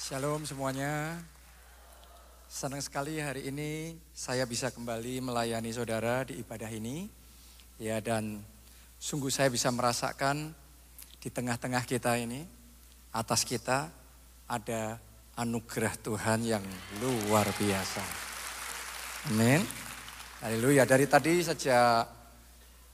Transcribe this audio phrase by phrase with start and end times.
[0.00, 1.20] Shalom semuanya.
[2.48, 7.04] Senang sekali hari ini saya bisa kembali melayani saudara di ibadah ini.
[7.76, 8.40] Ya dan
[8.96, 10.56] sungguh saya bisa merasakan
[11.20, 12.48] di tengah-tengah kita ini,
[13.12, 13.92] atas kita
[14.48, 14.96] ada
[15.36, 16.64] anugerah Tuhan yang
[17.04, 18.00] luar biasa.
[19.28, 19.60] Amin.
[20.40, 20.88] Haleluya.
[20.88, 22.08] Dari tadi sejak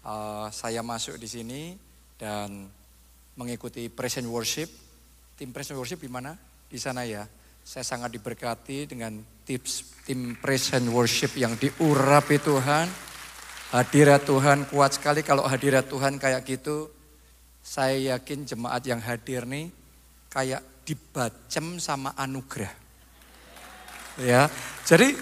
[0.03, 1.63] uh, saya masuk di sini
[2.19, 2.67] dan
[3.39, 4.67] mengikuti present worship,
[5.39, 6.46] tim present worship di mana?
[6.67, 7.27] Di sana ya.
[7.67, 12.87] Saya sangat diberkati dengan tips tim present worship yang diurapi Tuhan.
[13.75, 16.87] Hadirat Tuhan kuat sekali kalau hadirat Tuhan kayak gitu.
[17.59, 19.75] Saya yakin jemaat yang hadir nih
[20.31, 22.71] kayak dibacem sama anugerah.
[24.23, 24.47] Ya.
[24.87, 25.19] Jadi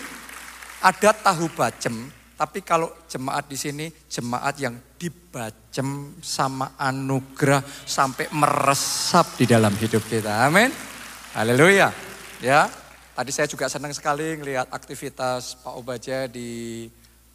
[0.85, 9.41] ada tahu bacem, tapi kalau jemaat di sini jemaat yang dibacem sama anugerah sampai meresap
[9.41, 10.45] di dalam hidup kita.
[10.45, 10.94] Amin.
[11.35, 11.91] Haleluya.
[12.39, 12.71] Ya.
[13.11, 16.87] Tadi saya juga senang sekali melihat aktivitas Pak Obaja di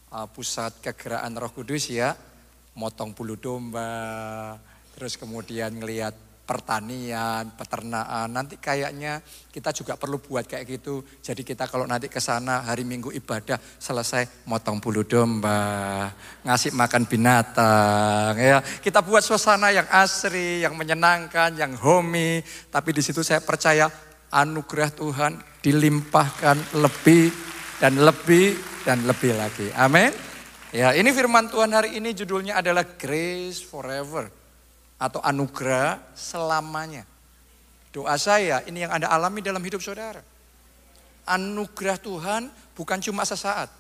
[0.07, 2.15] uh, pusat kegeraan Roh Kudus ya.
[2.79, 4.55] Motong bulu domba,
[4.95, 6.15] terus kemudian ngelihat
[6.50, 8.25] pertanian, peternakan.
[8.33, 9.22] Nanti kayaknya
[9.53, 11.05] kita juga perlu buat kayak gitu.
[11.22, 16.09] Jadi kita kalau nanti ke sana hari Minggu ibadah selesai motong bulu domba,
[16.42, 18.66] ngasih makan binatang ya.
[18.81, 22.42] Kita buat suasana yang asri, yang menyenangkan, yang homey.
[22.73, 23.86] Tapi di situ saya percaya
[24.33, 27.30] anugerah Tuhan dilimpahkan lebih
[27.77, 28.58] dan lebih
[28.89, 29.70] dan lebih lagi.
[29.77, 30.09] Amin.
[30.73, 34.38] Ya, ini firman Tuhan hari ini judulnya adalah Grace Forever
[35.00, 37.08] atau anugerah selamanya.
[37.89, 40.22] Doa saya ini yang Anda alami dalam hidup saudara.
[41.25, 43.72] Anugerah Tuhan bukan cuma sesaat.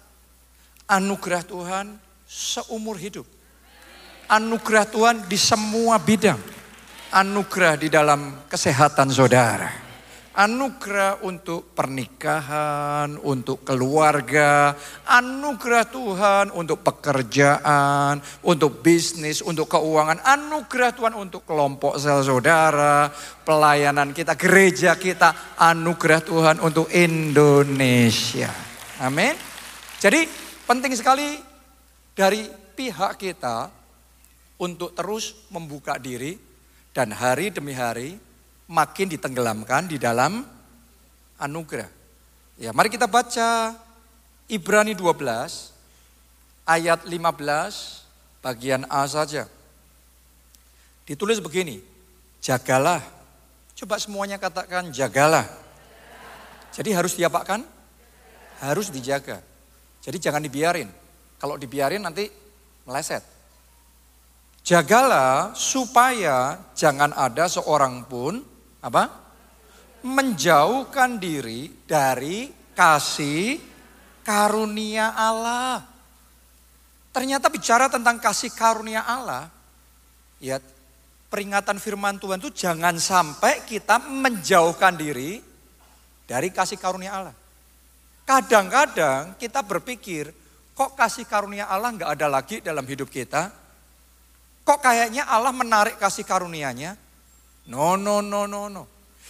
[0.89, 1.85] Anugerah Tuhan
[2.25, 3.27] seumur hidup.
[4.31, 6.39] Anugerah Tuhan di semua bidang.
[7.13, 9.88] Anugerah di dalam kesehatan saudara
[10.39, 14.71] anugerah untuk pernikahan, untuk keluarga,
[15.03, 23.11] anugerah Tuhan untuk pekerjaan, untuk bisnis, untuk keuangan, anugerah Tuhan untuk kelompok sel saudara,
[23.43, 28.47] pelayanan kita, gereja kita, anugerah Tuhan untuk Indonesia.
[29.03, 29.35] Amin.
[29.99, 30.23] Jadi
[30.63, 31.35] penting sekali
[32.15, 32.47] dari
[32.79, 33.67] pihak kita
[34.55, 36.39] untuk terus membuka diri
[36.95, 38.28] dan hari demi hari
[38.69, 40.45] makin ditenggelamkan di dalam
[41.41, 41.89] anugerah.
[42.61, 43.73] Ya, mari kita baca
[44.45, 45.73] Ibrani 12
[46.69, 49.49] ayat 15 bagian A saja.
[51.09, 51.81] Ditulis begini,
[52.37, 53.01] jagalah.
[53.73, 55.49] Coba semuanya katakan jagalah.
[56.69, 57.65] Jadi harus diapakan?
[58.61, 59.41] Harus dijaga.
[60.03, 60.91] Jadi jangan dibiarin.
[61.39, 62.29] Kalau dibiarin nanti
[62.85, 63.23] meleset.
[64.61, 68.43] Jagalah supaya jangan ada seorang pun
[68.79, 69.03] apa?
[70.03, 73.59] Menjauhkan diri dari kasih
[74.23, 75.83] karunia Allah.
[77.11, 79.51] Ternyata bicara tentang kasih karunia Allah,
[80.39, 80.61] ya
[81.27, 85.41] peringatan firman Tuhan itu jangan sampai kita menjauhkan diri
[86.29, 87.35] dari kasih karunia Allah.
[88.23, 90.29] Kadang-kadang kita berpikir,
[90.77, 93.49] kok kasih karunia Allah nggak ada lagi dalam hidup kita?
[94.61, 96.93] Kok kayaknya Allah menarik kasih karunianya?
[97.69, 98.83] No, no, no, no, no.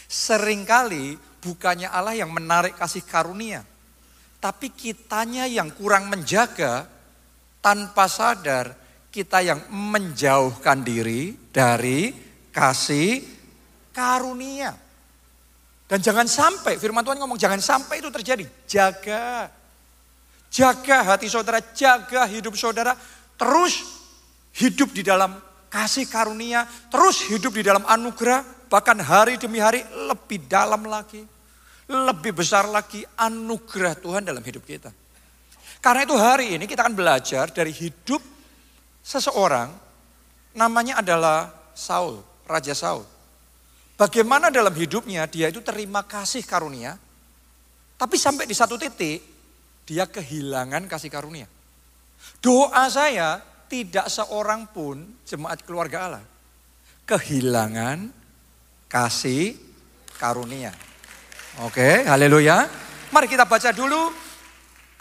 [0.08, 3.62] Seringkali bukannya Allah yang menarik kasih karunia.
[4.40, 6.88] Tapi kitanya yang kurang menjaga,
[7.60, 8.72] tanpa sadar
[9.12, 12.16] kita yang menjauhkan diri dari
[12.56, 13.20] kasih
[13.92, 14.72] karunia.
[15.90, 18.46] Dan jangan sampai, firman Tuhan ngomong jangan sampai itu terjadi.
[18.70, 19.50] Jaga.
[20.50, 22.96] Jaga hati saudara, jaga hidup saudara.
[23.36, 23.84] Terus
[24.56, 30.50] hidup di dalam kasih karunia, terus hidup di dalam anugerah, bahkan hari demi hari lebih
[30.50, 31.22] dalam lagi,
[31.86, 34.90] lebih besar lagi anugerah Tuhan dalam hidup kita.
[35.80, 38.20] Karena itu hari ini kita akan belajar dari hidup
[39.00, 39.72] seseorang,
[40.58, 43.08] namanya adalah Saul, Raja Saul.
[43.96, 47.00] Bagaimana dalam hidupnya dia itu terima kasih karunia,
[47.96, 49.20] tapi sampai di satu titik
[49.88, 51.48] dia kehilangan kasih karunia.
[52.44, 53.40] Doa saya
[53.70, 56.26] tidak seorang pun jemaat keluarga Allah
[57.10, 58.14] kehilangan
[58.86, 59.58] kasih
[60.22, 60.70] karunia.
[61.66, 62.70] Oke, haleluya.
[63.10, 64.14] Mari kita baca dulu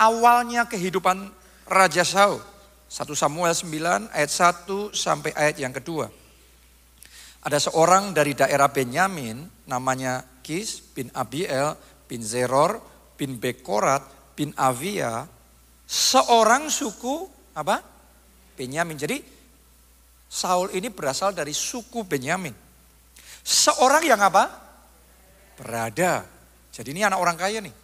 [0.00, 1.28] awalnya kehidupan
[1.68, 2.40] Raja Saul.
[2.88, 6.08] 1 Samuel 9 ayat 1 sampai ayat yang kedua.
[7.44, 11.76] Ada seorang dari daerah Benyamin namanya Kis bin Abiel
[12.08, 12.80] bin Zeror
[13.20, 15.28] bin Bekorat bin Avia.
[15.84, 17.97] Seorang suku apa?
[18.58, 18.98] Benyamin.
[18.98, 19.22] Jadi
[20.26, 22.52] Saul ini berasal dari suku Benyamin.
[23.46, 24.68] Seorang yang apa?
[25.58, 26.22] berada.
[26.70, 27.74] Jadi ini anak orang kaya nih.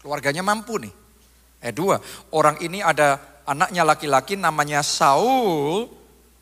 [0.00, 0.92] Keluarganya mampu nih.
[1.62, 2.00] Eh dua,
[2.32, 5.86] orang ini ada anaknya laki-laki namanya Saul,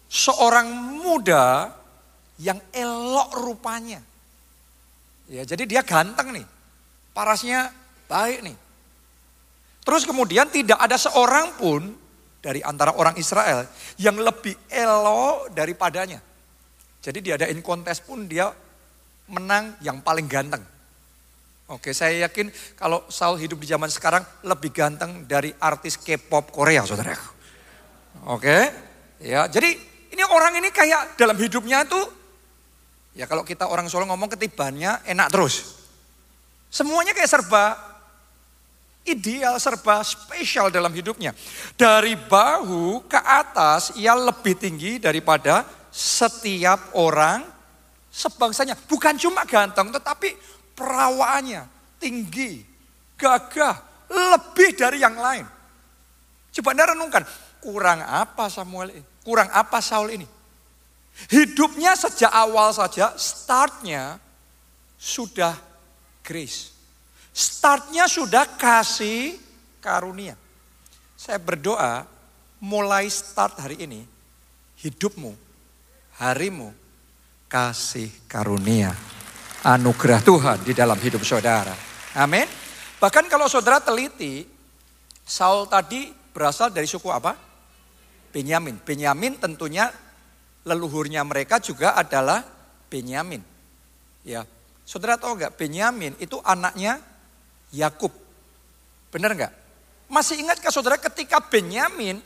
[0.08, 0.70] seorang
[1.02, 1.74] muda
[2.40, 4.00] yang elok rupanya.
[5.28, 6.46] Ya, jadi dia ganteng nih.
[7.12, 7.68] Parasnya
[8.08, 8.56] baik nih.
[9.84, 11.99] Terus kemudian tidak ada seorang pun
[12.40, 13.68] dari antara orang Israel
[14.00, 16.20] yang lebih elok daripadanya.
[17.00, 18.48] Jadi diadain kontes pun dia
[19.30, 20.64] menang yang paling ganteng.
[21.70, 26.82] Oke, saya yakin kalau Saul hidup di zaman sekarang lebih ganteng dari artis K-pop Korea,
[26.82, 27.14] saudara.
[28.26, 28.56] Oke,
[29.22, 29.46] ya.
[29.46, 29.70] Jadi
[30.10, 32.02] ini orang ini kayak dalam hidupnya tuh,
[33.14, 35.78] ya kalau kita orang Solo ngomong ketibannya enak terus.
[36.74, 37.89] Semuanya kayak serba
[39.06, 41.32] ideal, serba spesial dalam hidupnya.
[41.74, 47.42] Dari bahu ke atas ia lebih tinggi daripada setiap orang
[48.10, 48.76] sebangsanya.
[48.76, 50.34] Bukan cuma ganteng, tetapi
[50.74, 51.66] perawaannya
[52.00, 52.64] tinggi,
[53.18, 53.76] gagah,
[54.10, 55.46] lebih dari yang lain.
[56.50, 57.22] Coba anda renungkan,
[57.62, 59.02] kurang apa Samuel ini?
[59.22, 60.26] Kurang apa Saul ini?
[61.30, 64.16] Hidupnya sejak awal saja, startnya
[64.96, 65.52] sudah
[66.24, 66.79] grace.
[67.30, 69.38] Startnya sudah kasih
[69.78, 70.34] karunia.
[71.14, 72.08] Saya berdoa
[72.60, 74.04] mulai start hari ini,
[74.80, 75.32] hidupmu,
[76.18, 76.72] harimu,
[77.50, 78.92] kasih karunia
[79.64, 81.76] anugerah Tuhan di dalam hidup saudara.
[82.16, 82.48] Amin.
[83.00, 84.44] Bahkan kalau saudara teliti,
[85.24, 87.36] Saul tadi berasal dari suku apa?
[88.30, 88.80] Benyamin.
[88.82, 89.90] Benyamin tentunya
[90.64, 92.44] leluhurnya mereka juga adalah
[92.88, 93.40] Benyamin.
[94.24, 94.44] Ya,
[94.84, 95.56] saudara tahu nggak?
[95.56, 97.00] Benyamin itu anaknya
[97.70, 98.10] Yakub.
[99.10, 99.52] Benar nggak?
[100.10, 102.18] Masih ingatkah saudara ketika Benyamin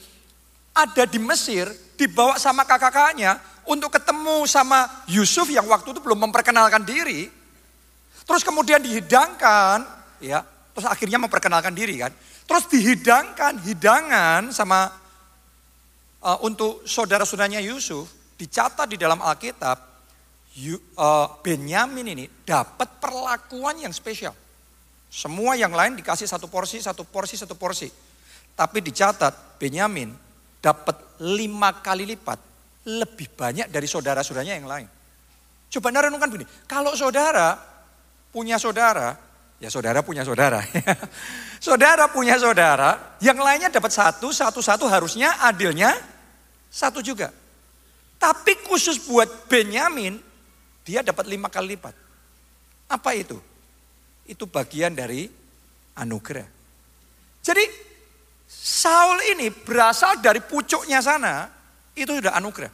[0.75, 6.85] ada di Mesir, dibawa sama kakak-kakaknya, untuk ketemu sama Yusuf yang waktu itu belum memperkenalkan
[6.85, 7.31] diri.
[8.25, 9.85] Terus kemudian dihidangkan,
[10.21, 12.13] ya, terus akhirnya memperkenalkan diri kan.
[12.45, 14.93] Terus dihidangkan hidangan sama
[16.21, 24.37] uh, untuk saudara-saudaranya Yusuf, dicatat di dalam Alkitab, uh, Benyamin ini dapat perlakuan yang spesial.
[25.15, 27.87] Semua yang lain dikasih satu porsi, satu porsi, satu porsi.
[28.59, 30.11] Tapi dicatat Benyamin
[30.59, 32.43] dapat lima kali lipat
[32.91, 34.91] lebih banyak dari saudara-saudaranya yang lain.
[35.71, 37.55] Coba anda renungkan begini, kalau saudara
[38.35, 39.15] punya saudara,
[39.63, 40.59] ya saudara punya saudara.
[41.67, 45.95] saudara punya saudara, yang lainnya dapat satu, satu-satu harusnya adilnya
[46.75, 47.31] satu juga.
[48.19, 50.19] Tapi khusus buat Benyamin,
[50.83, 51.95] dia dapat lima kali lipat.
[52.91, 53.54] Apa itu?
[54.25, 55.29] Itu bagian dari
[56.01, 56.49] anugerah.
[57.45, 57.65] Jadi
[58.49, 61.49] Saul ini berasal dari pucuknya sana,
[61.93, 62.73] itu sudah anugerah.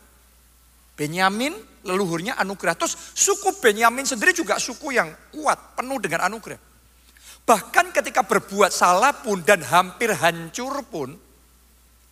[0.94, 2.76] Benyamin leluhurnya anugerah.
[2.76, 6.60] Terus suku Benyamin sendiri juga suku yang kuat, penuh dengan anugerah.
[7.48, 11.16] Bahkan ketika berbuat salah pun dan hampir hancur pun,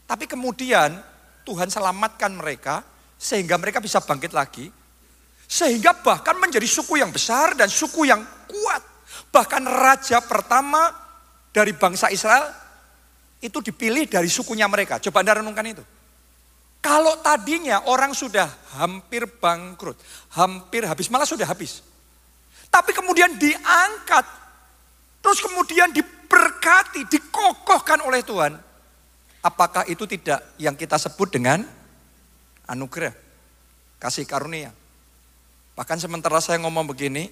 [0.08, 0.96] tapi kemudian
[1.44, 2.80] Tuhan selamatkan mereka
[3.20, 4.72] sehingga mereka bisa bangkit lagi.
[5.48, 8.82] Sehingga bahkan menjadi suku yang besar dan suku yang kuat.
[9.28, 10.88] Bahkan raja pertama
[11.52, 12.48] dari bangsa Israel
[13.38, 14.98] itu dipilih dari sukunya mereka.
[14.98, 15.84] Coba anda renungkan itu.
[16.78, 18.46] Kalau tadinya orang sudah
[18.78, 19.98] hampir bangkrut,
[20.38, 21.82] hampir habis, malah sudah habis.
[22.70, 24.26] Tapi kemudian diangkat,
[25.18, 28.54] terus kemudian diberkati, dikokohkan oleh Tuhan.
[29.42, 31.66] Apakah itu tidak yang kita sebut dengan
[32.70, 33.14] anugerah,
[33.98, 34.70] kasih karunia?
[35.74, 37.30] Bahkan sementara saya ngomong begini,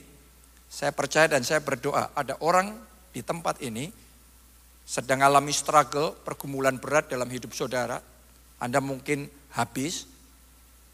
[0.67, 2.75] saya percaya dan saya berdoa, ada orang
[3.15, 3.89] di tempat ini
[4.87, 7.99] sedang alami struggle, pergumulan berat dalam hidup saudara,
[8.63, 9.27] anda mungkin
[9.59, 10.07] habis,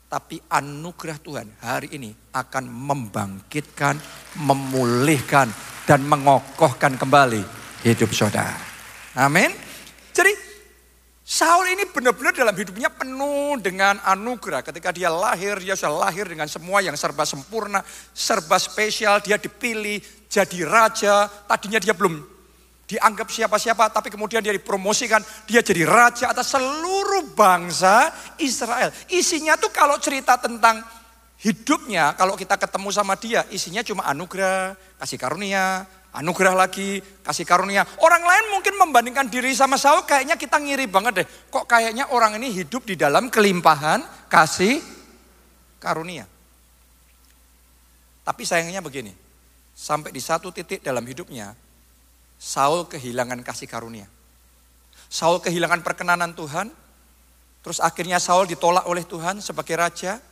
[0.08, 3.96] tapi anugerah Tuhan hari ini akan membangkitkan,
[4.40, 5.48] memulihkan,
[5.82, 7.42] dan mengokohkan kembali
[7.82, 8.56] hidup saudara.
[9.18, 9.50] Amin.
[10.14, 10.51] Jadi
[11.32, 14.60] Saul ini benar-benar dalam hidupnya penuh dengan anugerah.
[14.60, 17.80] Ketika dia lahir, dia sudah lahir dengan semua yang serba sempurna,
[18.12, 19.24] serba spesial.
[19.24, 19.96] Dia dipilih
[20.28, 21.32] jadi raja.
[21.48, 22.20] Tadinya dia belum
[22.84, 28.92] dianggap siapa-siapa, tapi kemudian dia dipromosikan, dia jadi raja atas seluruh bangsa Israel.
[29.08, 30.84] Isinya tuh kalau cerita tentang
[31.40, 37.88] hidupnya, kalau kita ketemu sama dia, isinya cuma anugerah, kasih karunia, anugerah lagi, kasih karunia.
[38.00, 41.26] Orang lain mungkin membandingkan diri sama Saul, kayaknya kita ngiri banget deh.
[41.48, 44.84] Kok kayaknya orang ini hidup di dalam kelimpahan, kasih
[45.80, 46.28] karunia.
[48.22, 49.10] Tapi sayangnya begini,
[49.74, 51.56] sampai di satu titik dalam hidupnya,
[52.38, 54.06] Saul kehilangan kasih karunia.
[55.10, 56.70] Saul kehilangan perkenanan Tuhan,
[57.64, 60.22] terus akhirnya Saul ditolak oleh Tuhan sebagai raja,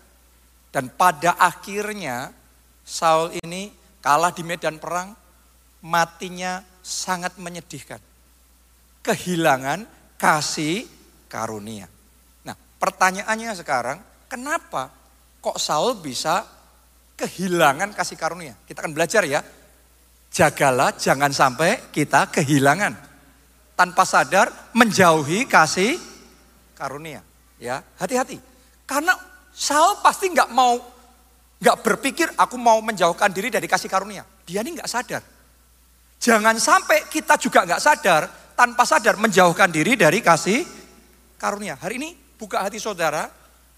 [0.71, 2.31] dan pada akhirnya
[2.87, 5.19] Saul ini kalah di medan perang,
[5.85, 8.01] matinya sangat menyedihkan.
[9.01, 9.89] Kehilangan
[10.21, 10.85] kasih
[11.29, 11.89] karunia.
[12.45, 14.93] Nah, pertanyaannya sekarang, kenapa
[15.41, 16.45] kok Saul bisa
[17.17, 18.55] kehilangan kasih karunia?
[18.69, 19.41] Kita akan belajar ya.
[20.31, 22.95] Jagalah jangan sampai kita kehilangan.
[23.75, 25.97] Tanpa sadar menjauhi kasih
[26.77, 27.25] karunia.
[27.57, 28.37] Ya, hati-hati.
[28.85, 29.17] Karena
[29.57, 30.77] Saul pasti nggak mau
[31.61, 34.25] nggak berpikir aku mau menjauhkan diri dari kasih karunia.
[34.49, 35.23] Dia ini nggak sadar.
[36.21, 40.69] Jangan sampai kita juga nggak sadar, tanpa sadar menjauhkan diri dari kasih
[41.41, 41.81] karunia.
[41.81, 43.25] Hari ini buka hati saudara,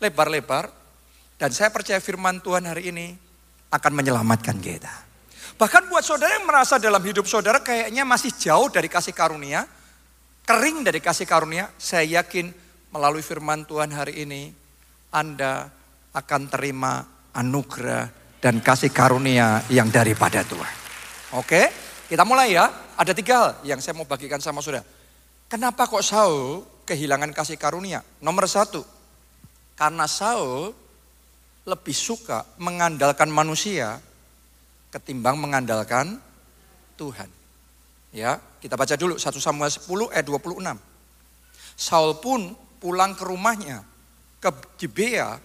[0.03, 0.67] lebar-lebar,
[1.39, 3.15] dan saya percaya firman Tuhan hari ini
[3.71, 4.91] akan menyelamatkan kita.
[5.55, 9.63] Bahkan buat saudara yang merasa dalam hidup saudara kayaknya masih jauh dari kasih karunia,
[10.43, 12.51] kering dari kasih karunia, saya yakin
[12.91, 14.51] melalui firman Tuhan hari ini,
[15.15, 15.71] Anda
[16.11, 17.07] akan terima
[17.39, 18.11] anugerah
[18.43, 20.75] dan kasih karunia yang daripada Tuhan.
[21.39, 21.82] Oke,
[22.13, 22.69] kita mulai ya.
[23.01, 24.85] Ada tiga hal yang saya mau bagikan sama saudara.
[25.49, 28.05] Kenapa kok Saul kehilangan kasih karunia?
[28.21, 28.85] Nomor satu,
[29.81, 30.77] karena Saul
[31.65, 33.97] lebih suka mengandalkan manusia
[34.93, 36.21] ketimbang mengandalkan
[37.01, 37.33] Tuhan.
[38.13, 40.77] Ya, kita baca dulu 1 Samuel 10 ayat 26.
[41.81, 43.81] Saul pun pulang ke rumahnya
[44.37, 45.41] ke Gibea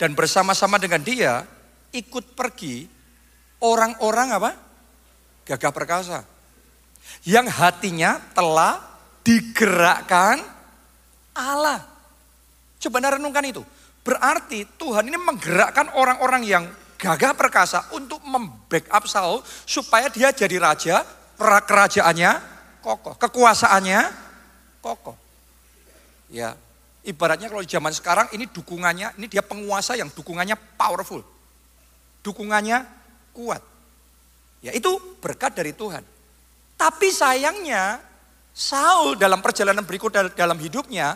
[0.00, 1.44] dan bersama-sama dengan dia
[1.92, 2.88] ikut pergi
[3.60, 4.67] orang-orang apa?
[5.48, 6.28] Gagah perkasa.
[7.24, 8.84] Yang hatinya telah
[9.24, 10.44] digerakkan
[11.32, 11.80] Allah.
[12.76, 13.64] Coba anda renungkan itu.
[14.04, 16.64] Berarti Tuhan ini menggerakkan orang-orang yang
[17.00, 21.02] gagah perkasa untuk membackup Saul supaya dia jadi raja,
[21.40, 22.32] kerajaannya
[22.84, 24.00] kokoh, kekuasaannya
[24.84, 25.16] kokoh.
[26.28, 26.56] Ya,
[27.08, 31.24] Ibaratnya kalau di zaman sekarang ini dukungannya, ini dia penguasa yang dukungannya powerful.
[32.20, 32.84] Dukungannya
[33.32, 33.64] kuat.
[34.62, 34.90] Ya itu
[35.22, 36.02] berkat dari Tuhan.
[36.78, 38.02] Tapi sayangnya
[38.54, 41.14] Saul dalam perjalanan berikut dalam hidupnya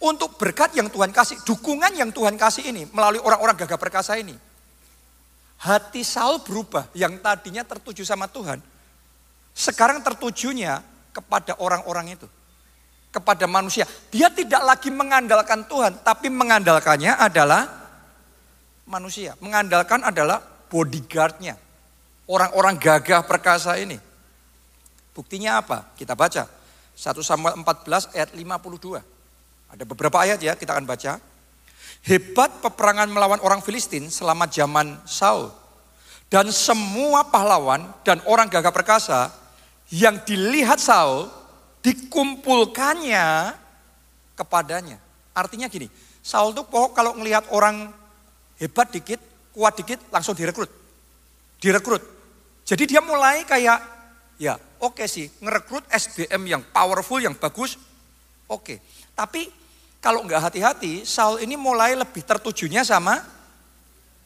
[0.00, 4.32] untuk berkat yang Tuhan kasih, dukungan yang Tuhan kasih ini melalui orang-orang gagah perkasa ini.
[5.60, 8.64] Hati Saul berubah yang tadinya tertuju sama Tuhan.
[9.52, 10.80] Sekarang tertujunya
[11.12, 12.28] kepada orang-orang itu
[13.10, 13.84] kepada manusia.
[14.08, 17.66] Dia tidak lagi mengandalkan Tuhan, tapi mengandalkannya adalah
[18.86, 19.34] manusia.
[19.42, 20.38] Mengandalkan adalah
[20.70, 21.58] bodyguardnya.
[22.30, 23.98] Orang-orang gagah perkasa ini.
[25.10, 25.90] Buktinya apa?
[25.98, 26.46] Kita baca.
[26.94, 29.02] 1 Samuel 14 ayat 52.
[29.74, 31.18] Ada beberapa ayat ya kita akan baca.
[32.06, 35.50] Hebat peperangan melawan orang Filistin selama zaman Saul.
[36.30, 39.34] Dan semua pahlawan dan orang gagah perkasa
[39.90, 41.26] yang dilihat Saul
[41.82, 43.58] dikumpulkannya
[44.38, 45.02] kepadanya.
[45.34, 45.90] Artinya gini,
[46.22, 47.90] Saul tuh pokok kalau ngelihat orang
[48.62, 49.18] hebat dikit,
[49.50, 50.70] kuat dikit, langsung direkrut.
[51.58, 52.19] Direkrut.
[52.70, 53.82] Jadi dia mulai kayak,
[54.38, 57.74] ya oke okay sih, ngerekrut SBM yang powerful, yang bagus,
[58.46, 58.62] oke.
[58.62, 58.78] Okay.
[59.10, 59.50] Tapi
[59.98, 63.18] kalau nggak hati-hati, Saul ini mulai lebih tertujunya sama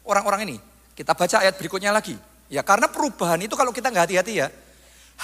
[0.05, 0.57] orang-orang ini.
[0.93, 2.21] Kita baca ayat berikutnya lagi.
[2.53, 4.53] Ya karena perubahan itu kalau kita nggak hati-hati ya,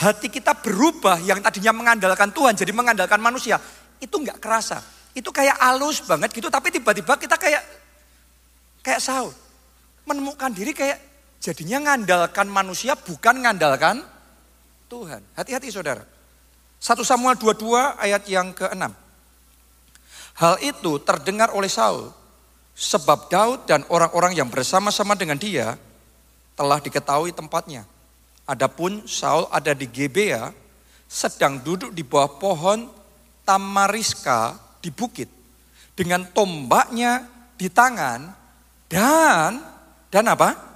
[0.00, 3.60] hati kita berubah yang tadinya mengandalkan Tuhan jadi mengandalkan manusia,
[4.00, 4.80] itu nggak kerasa.
[5.12, 7.60] Itu kayak halus banget gitu, tapi tiba-tiba kita kayak
[8.80, 9.36] kayak Saul.
[10.08, 11.09] Menemukan diri kayak
[11.40, 14.04] jadinya ngandalkan manusia bukan ngandalkan
[14.86, 15.24] Tuhan.
[15.34, 16.04] Hati-hati saudara.
[16.80, 18.84] 1 Samuel 22 ayat yang ke-6.
[20.40, 22.08] Hal itu terdengar oleh Saul
[22.72, 25.76] sebab Daud dan orang-orang yang bersama-sama dengan dia
[26.56, 27.84] telah diketahui tempatnya
[28.50, 30.50] Adapun Saul ada di Gebea,
[31.06, 32.90] sedang duduk di bawah pohon
[33.46, 35.30] tamariska di bukit
[35.94, 38.26] dengan tombaknya di tangan
[38.90, 39.62] dan
[40.10, 40.69] dan apa?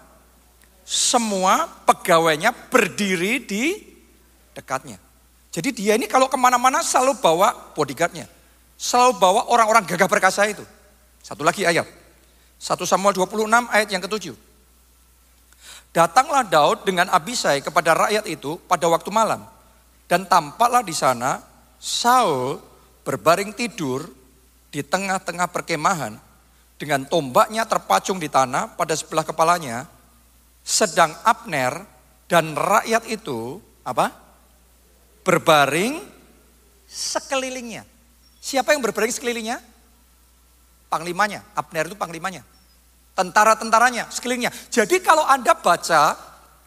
[0.85, 3.81] Semua pegawainya berdiri di
[4.53, 5.01] dekatnya.
[5.49, 8.29] Jadi dia ini kalau ke mana-mana selalu bawa bodyguardnya.
[8.77, 10.63] Selalu bawa orang-orang gagah perkasa itu.
[11.25, 11.89] Satu lagi ayat.
[12.61, 14.37] 1 Samuel 26 ayat yang ketujuh.
[15.95, 19.47] Datanglah Daud dengan Abisai kepada rakyat itu pada waktu malam.
[20.11, 21.39] Dan tampaklah di sana
[21.79, 22.59] Saul
[23.07, 24.11] berbaring tidur
[24.75, 26.19] di tengah-tengah perkemahan
[26.75, 29.87] dengan tombaknya terpacung di tanah pada sebelah kepalanya.
[30.65, 31.85] Sedang Abner
[32.25, 34.09] dan rakyat itu apa?
[35.21, 36.01] Berbaring
[36.89, 37.85] sekelilingnya.
[38.41, 39.61] Siapa yang berbaring sekelilingnya?
[40.89, 41.45] Panglimanya.
[41.53, 42.43] Abner itu panglimanya
[43.15, 44.51] tentara-tentaranya sekelilingnya.
[44.69, 46.19] Jadi kalau Anda baca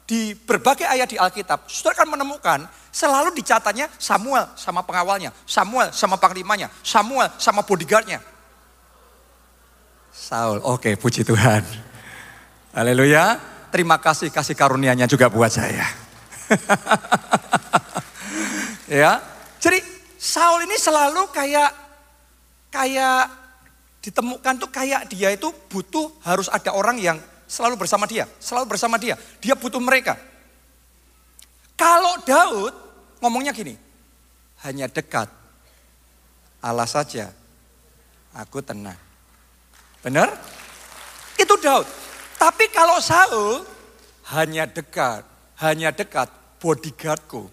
[0.08, 2.60] di berbagai ayat di Alkitab, saudara akan menemukan
[2.96, 8.24] selalu dicatatnya Samuel sama pengawalnya, Samuel sama panglimanya, Samuel sama bodyguardnya.
[10.16, 11.62] Saul, oke puji Tuhan.
[12.74, 13.57] Haleluya.
[13.78, 15.86] Terima kasih kasih karunia-Nya juga buat saya.
[18.90, 19.22] ya.
[19.62, 19.78] Jadi
[20.18, 21.70] Saul ini selalu kayak
[22.74, 23.30] kayak
[24.02, 28.98] ditemukan tuh kayak dia itu butuh harus ada orang yang selalu bersama dia, selalu bersama
[28.98, 29.14] dia.
[29.38, 30.18] Dia butuh mereka.
[31.78, 32.74] Kalau Daud
[33.22, 33.78] ngomongnya gini,
[34.66, 35.30] hanya dekat.
[36.66, 37.30] Allah saja
[38.34, 38.98] aku tenang.
[40.02, 40.34] Benar?
[41.38, 42.07] Itu Daud.
[42.38, 43.66] Tapi kalau Saul
[44.34, 45.26] hanya dekat,
[45.58, 46.30] hanya dekat
[46.62, 47.50] bodyguardku.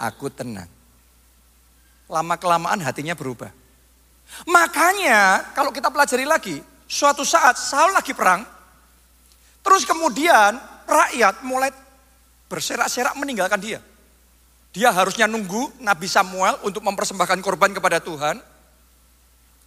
[0.00, 0.68] Aku tenang.
[2.08, 3.52] Lama kelamaan hatinya berubah.
[4.48, 6.56] Makanya kalau kita pelajari lagi,
[6.88, 8.42] suatu saat Saul lagi perang,
[9.60, 10.56] terus kemudian
[10.88, 11.70] rakyat mulai
[12.48, 13.80] berserak-serak meninggalkan dia.
[14.72, 18.40] Dia harusnya nunggu Nabi Samuel untuk mempersembahkan korban kepada Tuhan.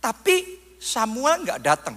[0.02, 0.36] Tapi
[0.82, 1.96] Samuel nggak datang.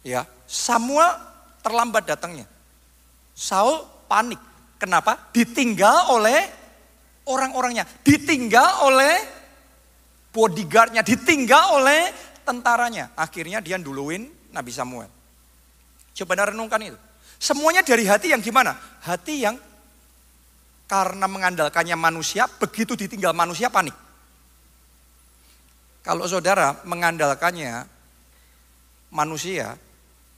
[0.00, 1.12] Ya, Samuel
[1.60, 2.48] terlambat datangnya.
[3.36, 4.40] Saul panik.
[4.80, 5.28] Kenapa?
[5.32, 6.40] Ditinggal oleh
[7.28, 7.84] orang-orangnya.
[8.00, 9.40] Ditinggal oleh
[10.30, 12.10] bodyguardnya ditinggal oleh
[12.46, 13.14] tentaranya.
[13.18, 15.10] Akhirnya dia duluin Nabi Samuel.
[16.14, 16.98] Coba renungkan itu.
[17.40, 18.76] Semuanya dari hati yang gimana?
[19.00, 19.56] Hati yang
[20.90, 23.94] karena mengandalkannya manusia, begitu ditinggal manusia panik.
[26.02, 27.86] Kalau saudara mengandalkannya
[29.14, 29.78] manusia,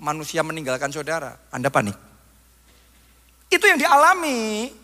[0.03, 1.95] manusia meninggalkan saudara, Anda panik.
[3.47, 4.75] Itu yang dialami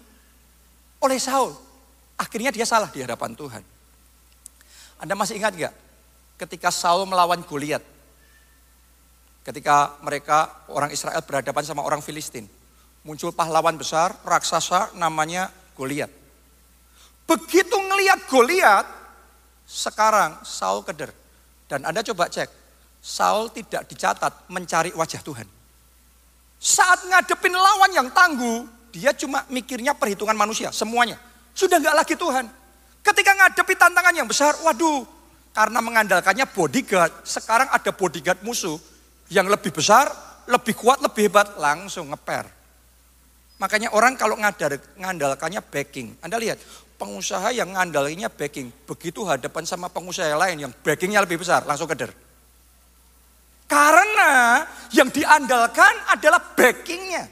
[1.02, 1.50] oleh Saul.
[2.14, 3.62] Akhirnya dia salah di hadapan Tuhan.
[5.02, 5.74] Anda masih ingat nggak
[6.38, 7.82] ketika Saul melawan Goliat?
[9.42, 12.46] Ketika mereka orang Israel berhadapan sama orang Filistin.
[13.06, 16.10] Muncul pahlawan besar, raksasa namanya Goliat.
[17.24, 18.86] Begitu ngeliat Goliat,
[19.64, 21.14] sekarang Saul keder.
[21.70, 22.57] Dan Anda coba cek,
[22.98, 25.46] Saul tidak dicatat mencari wajah Tuhan.
[26.58, 31.14] Saat ngadepin lawan yang tangguh, dia cuma mikirnya perhitungan manusia, semuanya.
[31.54, 32.46] Sudah nggak lagi Tuhan.
[33.02, 35.06] Ketika ngadepi tantangan yang besar, waduh,
[35.54, 38.76] karena mengandalkannya bodyguard, sekarang ada bodyguard musuh
[39.30, 40.10] yang lebih besar,
[40.50, 42.46] lebih kuat, lebih hebat, langsung ngeper.
[43.58, 46.18] Makanya orang kalau ngadar, ngandalkannya backing.
[46.22, 46.58] Anda lihat,
[46.98, 52.10] pengusaha yang ngandalkannya backing, begitu hadapan sama pengusaha lain yang backingnya lebih besar, langsung keder.
[53.68, 54.64] Karena
[54.96, 57.28] yang diandalkan adalah backingnya.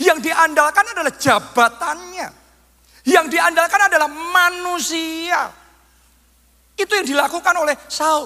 [0.00, 2.28] Yang diandalkan adalah jabatannya.
[3.04, 5.52] Yang diandalkan adalah manusia.
[6.72, 8.24] Itu yang dilakukan oleh Saul.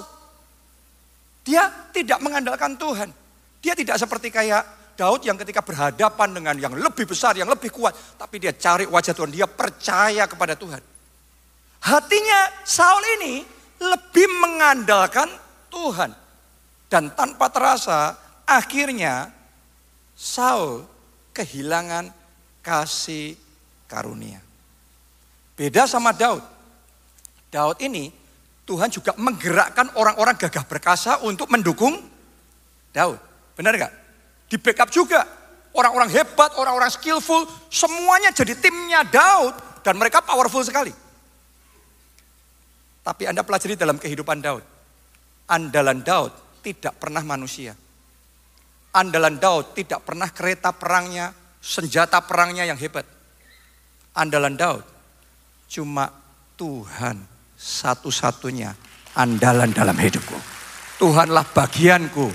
[1.43, 3.11] Dia tidak mengandalkan Tuhan.
[3.59, 7.93] Dia tidak seperti kayak Daud yang ketika berhadapan dengan yang lebih besar, yang lebih kuat.
[8.15, 10.81] Tapi dia cari wajah Tuhan, dia percaya kepada Tuhan.
[11.83, 13.45] Hatinya Saul ini
[13.77, 15.29] lebih mengandalkan
[15.69, 16.26] Tuhan.
[16.87, 18.15] Dan tanpa terasa
[18.47, 19.31] akhirnya
[20.15, 20.87] Saul
[21.35, 22.09] kehilangan
[22.63, 23.35] kasih
[23.85, 24.39] karunia.
[25.53, 26.41] Beda sama Daud.
[27.51, 28.09] Daud ini
[28.67, 31.95] Tuhan juga menggerakkan orang-orang gagah perkasa untuk mendukung
[32.91, 33.19] Daud.
[33.55, 33.93] Benar nggak?
[34.47, 35.23] Di backup juga.
[35.77, 39.53] Orang-orang hebat, orang-orang skillful, semuanya jadi timnya Daud
[39.85, 40.89] dan mereka powerful sekali.
[43.05, 44.65] Tapi Anda pelajari dalam kehidupan Daud.
[45.47, 47.71] Andalan Daud tidak pernah manusia.
[48.91, 51.31] Andalan Daud tidak pernah kereta perangnya,
[51.63, 53.07] senjata perangnya yang hebat.
[54.17, 54.97] Andalan Daud
[55.67, 56.07] Cuma
[56.55, 57.19] Tuhan
[57.59, 58.71] satu-satunya
[59.19, 60.39] andalan dalam hidupku.
[60.97, 62.31] Tuhanlah bagianku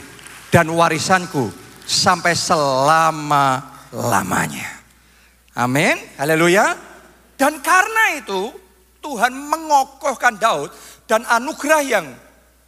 [0.53, 1.51] dan warisanku
[1.83, 4.69] sampai selama-lamanya.
[5.57, 5.97] Amin.
[6.21, 6.77] Haleluya.
[7.41, 8.53] Dan karena itu
[9.03, 10.71] Tuhan mengokohkan Daud
[11.09, 12.15] dan anugerah yang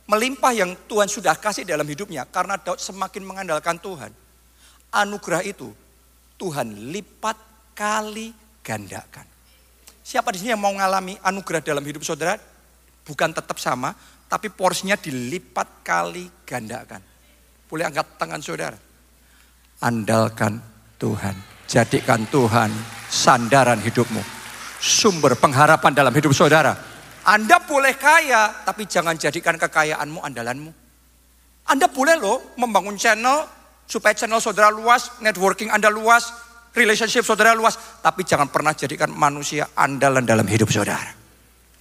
[0.05, 4.13] melimpah yang Tuhan sudah kasih dalam hidupnya karena Daud semakin mengandalkan Tuhan.
[4.95, 5.73] Anugerah itu
[6.39, 7.37] Tuhan lipat
[7.75, 8.31] kali
[8.63, 9.27] gandakan.
[10.05, 12.37] Siapa di sini yang mau mengalami anugerah dalam hidup saudara?
[13.05, 13.97] Bukan tetap sama,
[14.29, 17.01] tapi porsinya dilipat kali gandakan.
[17.69, 18.79] Boleh angkat tangan saudara.
[19.81, 20.61] Andalkan
[21.01, 21.37] Tuhan.
[21.65, 22.69] Jadikan Tuhan
[23.09, 24.21] sandaran hidupmu.
[24.79, 26.94] Sumber pengharapan dalam hidup saudara.
[27.25, 30.71] Anda boleh kaya, tapi jangan jadikan kekayaanmu andalanmu.
[31.65, 33.49] Anda boleh loh membangun channel,
[33.89, 36.29] supaya channel saudara luas, networking Anda luas,
[36.77, 41.25] relationship saudara luas, tapi jangan pernah jadikan manusia andalan dalam hidup saudara.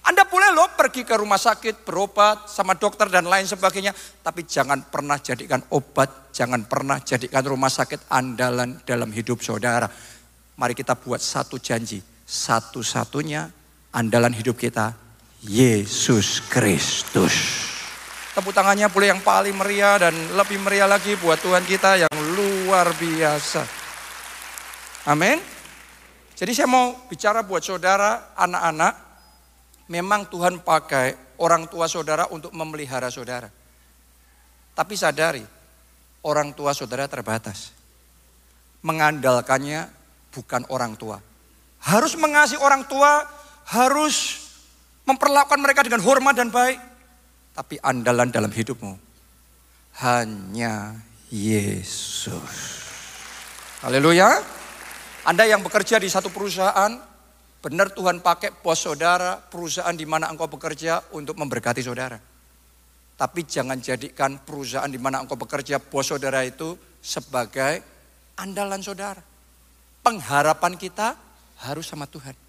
[0.04, 3.92] Anda boleh loh pergi ke rumah sakit, berobat sama dokter dan lain sebagainya.
[4.20, 9.88] Tapi jangan pernah jadikan obat, jangan pernah jadikan rumah sakit andalan dalam hidup saudara.
[10.60, 12.04] Mari kita buat satu janji.
[12.24, 13.48] Satu-satunya
[13.96, 14.92] andalan hidup kita,
[15.44, 17.36] Yesus Kristus.
[18.32, 22.90] Tepuk tangannya boleh yang paling meriah dan lebih meriah lagi buat Tuhan kita yang luar
[22.96, 23.62] biasa.
[25.04, 25.36] Amin.
[26.34, 28.94] Jadi saya mau bicara buat saudara, anak-anak.
[29.92, 33.52] Memang Tuhan pakai orang tua saudara untuk memelihara saudara.
[34.72, 35.44] Tapi sadari,
[36.24, 37.70] orang tua saudara terbatas.
[38.80, 39.92] Mengandalkannya
[40.32, 41.20] bukan orang tua.
[41.84, 43.28] Harus mengasihi orang tua,
[43.68, 44.43] harus
[45.04, 46.80] memperlakukan mereka dengan hormat dan baik.
[47.54, 48.98] Tapi andalan dalam hidupmu
[50.02, 50.98] hanya
[51.30, 52.82] Yesus.
[53.84, 54.42] Haleluya.
[55.24, 56.92] Anda yang bekerja di satu perusahaan,
[57.64, 62.18] benar Tuhan pakai bos saudara, perusahaan di mana engkau bekerja untuk memberkati saudara.
[63.14, 67.80] Tapi jangan jadikan perusahaan di mana engkau bekerja, bos saudara itu sebagai
[68.36, 69.22] andalan saudara.
[70.04, 71.16] Pengharapan kita
[71.64, 72.43] harus sama Tuhan.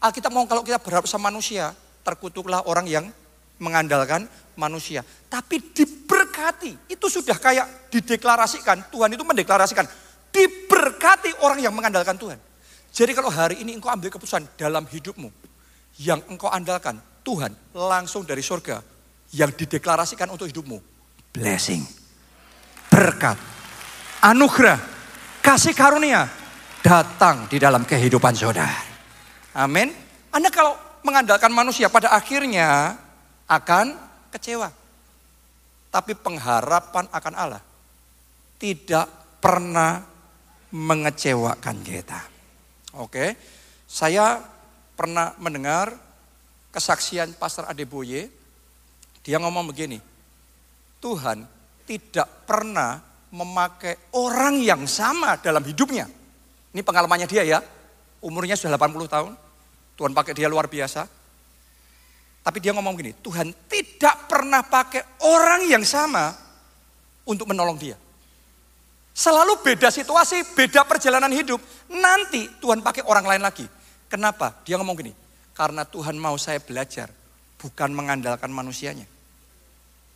[0.00, 1.72] Alkitab mau kalau kita berharap sama manusia,
[2.04, 3.04] terkutuklah orang yang
[3.56, 4.28] mengandalkan
[4.60, 5.00] manusia.
[5.28, 9.88] Tapi diberkati, itu sudah kayak dideklarasikan, Tuhan itu mendeklarasikan,
[10.28, 12.36] diberkati orang yang mengandalkan Tuhan.
[12.92, 15.28] Jadi kalau hari ini engkau ambil keputusan dalam hidupmu,
[16.00, 18.80] yang engkau andalkan, Tuhan langsung dari surga,
[19.32, 20.78] yang dideklarasikan untuk hidupmu.
[21.32, 21.84] Blessing,
[22.92, 23.36] berkat,
[24.24, 24.80] anugerah,
[25.40, 26.28] kasih karunia,
[26.80, 28.95] datang di dalam kehidupan saudara.
[29.56, 29.88] Amin.
[30.28, 33.00] Anda kalau mengandalkan manusia pada akhirnya
[33.48, 33.96] akan
[34.28, 34.68] kecewa.
[35.88, 37.62] Tapi pengharapan akan Allah
[38.60, 39.08] tidak
[39.40, 40.04] pernah
[40.76, 42.20] mengecewakan kita.
[43.00, 43.32] Oke,
[43.88, 44.40] saya
[44.92, 45.94] pernah mendengar
[46.68, 48.28] kesaksian Pastor Adeboye.
[49.24, 49.96] Dia ngomong begini,
[51.00, 51.48] Tuhan
[51.88, 53.00] tidak pernah
[53.32, 56.06] memakai orang yang sama dalam hidupnya.
[56.76, 57.58] Ini pengalamannya dia ya,
[58.20, 59.45] umurnya sudah 80 tahun.
[59.96, 61.08] Tuhan pakai dia luar biasa.
[62.46, 66.30] Tapi dia ngomong gini, Tuhan tidak pernah pakai orang yang sama
[67.26, 67.98] untuk menolong dia.
[69.10, 71.58] Selalu beda situasi, beda perjalanan hidup.
[71.90, 73.66] Nanti Tuhan pakai orang lain lagi.
[74.06, 74.62] Kenapa?
[74.62, 75.10] Dia ngomong gini,
[75.58, 77.10] karena Tuhan mau saya belajar,
[77.58, 79.10] bukan mengandalkan manusianya.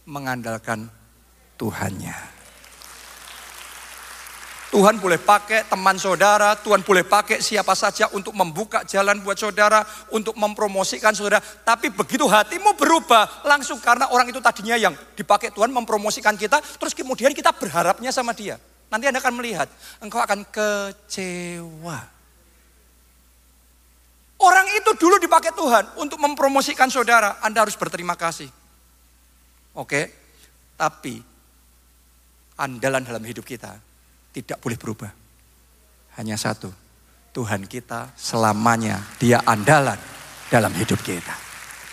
[0.06, 0.86] Mengandalkan
[1.58, 2.39] Tuhannya.
[4.70, 9.82] Tuhan boleh pakai teman saudara, Tuhan boleh pakai siapa saja untuk membuka jalan buat saudara,
[10.14, 11.42] untuk mempromosikan saudara.
[11.42, 16.94] Tapi begitu hatimu berubah, langsung karena orang itu tadinya yang dipakai Tuhan mempromosikan kita, terus
[16.94, 18.62] kemudian kita berharapnya sama dia.
[18.94, 19.66] Nanti Anda akan melihat,
[19.98, 21.98] engkau akan kecewa.
[24.38, 28.46] Orang itu dulu dipakai Tuhan untuk mempromosikan saudara, Anda harus berterima kasih.
[29.74, 30.14] Oke,
[30.78, 31.18] tapi
[32.54, 33.89] andalan dalam hidup kita
[34.30, 35.10] tidak boleh berubah.
[36.18, 36.70] Hanya satu,
[37.30, 39.98] Tuhan kita selamanya dia andalan
[40.50, 41.34] dalam hidup kita.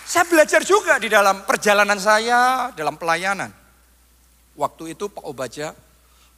[0.08, 3.52] Saya belajar juga di dalam perjalanan saya, dalam pelayanan.
[4.58, 5.76] Waktu itu Pak Obaja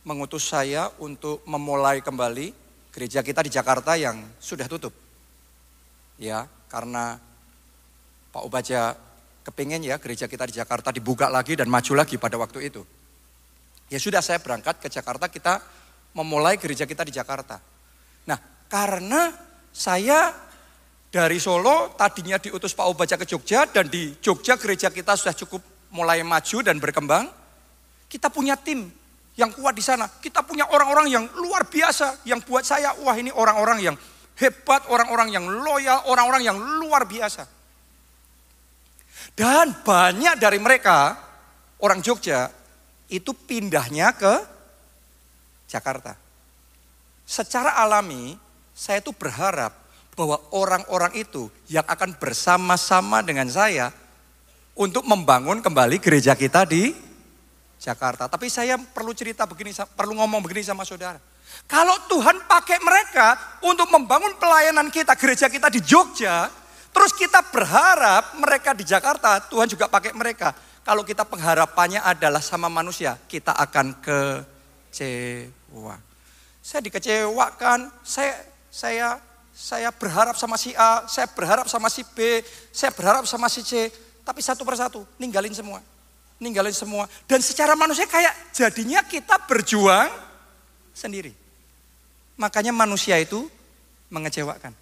[0.04, 2.52] mengutus saya untuk memulai kembali
[2.92, 4.92] gereja kita di Jakarta yang sudah tutup.
[6.20, 7.16] Ya, karena
[8.34, 8.92] Pak Obaja
[9.40, 12.84] kepingin ya gereja kita di Jakarta dibuka lagi dan maju lagi pada waktu itu.
[13.90, 15.58] Ya sudah saya berangkat ke Jakarta, kita
[16.14, 17.60] memulai gereja kita di Jakarta.
[18.26, 19.30] Nah, karena
[19.70, 20.34] saya
[21.10, 25.62] dari Solo tadinya diutus Pak Obaja ke Jogja dan di Jogja gereja kita sudah cukup
[25.90, 27.26] mulai maju dan berkembang.
[28.10, 28.90] Kita punya tim
[29.38, 30.06] yang kuat di sana.
[30.06, 33.96] Kita punya orang-orang yang luar biasa yang buat saya wah ini orang-orang yang
[34.38, 37.46] hebat, orang-orang yang loyal, orang-orang yang luar biasa.
[39.34, 41.16] Dan banyak dari mereka
[41.82, 42.50] orang Jogja
[43.10, 44.34] itu pindahnya ke
[45.70, 46.18] Jakarta.
[47.22, 48.34] Secara alami,
[48.74, 49.70] saya itu berharap
[50.18, 53.94] bahwa orang-orang itu yang akan bersama-sama dengan saya
[54.74, 56.90] untuk membangun kembali gereja kita di
[57.78, 58.26] Jakarta.
[58.26, 61.22] Tapi saya perlu cerita begini, perlu ngomong begini sama saudara.
[61.70, 66.50] Kalau Tuhan pakai mereka untuk membangun pelayanan kita, gereja kita di Jogja,
[66.90, 70.50] terus kita berharap mereka di Jakarta, Tuhan juga pakai mereka.
[70.82, 75.96] Kalau kita pengharapannya adalah sama manusia, kita akan kecewa kecewa.
[76.60, 78.34] Saya dikecewakan, saya
[78.70, 79.08] saya
[79.54, 82.42] saya berharap sama si A, saya berharap sama si B,
[82.74, 83.88] saya berharap sama si C,
[84.26, 85.80] tapi satu persatu ninggalin semua.
[86.40, 87.04] Ninggalin semua.
[87.28, 90.08] Dan secara manusia kayak jadinya kita berjuang
[90.96, 91.36] sendiri.
[92.40, 93.44] Makanya manusia itu
[94.08, 94.72] mengecewakan.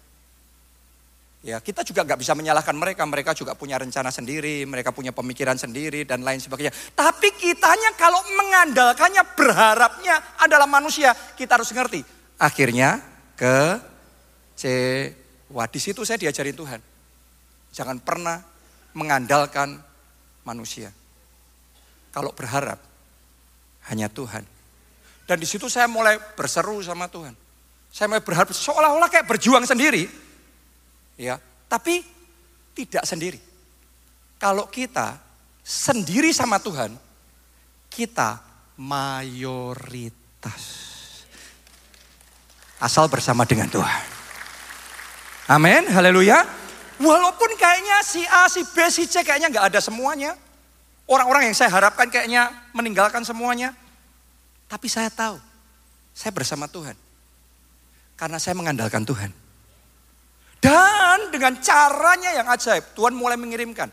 [1.39, 3.07] Ya, kita juga nggak bisa menyalahkan mereka.
[3.07, 6.75] Mereka juga punya rencana sendiri, mereka punya pemikiran sendiri dan lain sebagainya.
[6.91, 12.03] Tapi kitanya kalau mengandalkannya, berharapnya adalah manusia, kita harus ngerti.
[12.35, 12.99] Akhirnya
[13.39, 13.79] ke
[14.59, 15.63] kecewa.
[15.71, 16.79] Di situ saya diajarin Tuhan.
[17.71, 18.43] Jangan pernah
[18.91, 19.79] mengandalkan
[20.43, 20.91] manusia.
[22.09, 22.81] kalau berharap
[23.85, 24.41] hanya Tuhan.
[25.29, 27.37] Dan di situ saya mulai berseru sama Tuhan.
[27.93, 30.09] Saya mulai berharap seolah-olah kayak berjuang sendiri.
[31.19, 31.35] Ya,
[31.67, 31.99] tapi
[32.71, 33.43] tidak sendiri.
[34.39, 35.19] Kalau kita
[35.59, 36.95] sendiri sama Tuhan,
[37.91, 38.39] kita
[38.79, 40.63] mayoritas.
[42.79, 44.03] Asal bersama dengan Tuhan.
[45.51, 46.47] Amin, haleluya.
[47.03, 50.39] Walaupun kayaknya si A, si B, si C kayaknya nggak ada semuanya.
[51.03, 53.75] Orang-orang yang saya harapkan kayaknya meninggalkan semuanya.
[54.71, 55.35] Tapi saya tahu,
[56.15, 56.95] saya bersama Tuhan.
[58.15, 59.48] Karena saya mengandalkan Tuhan.
[60.59, 63.87] Dan dengan caranya yang ajaib, Tuhan mulai mengirimkan.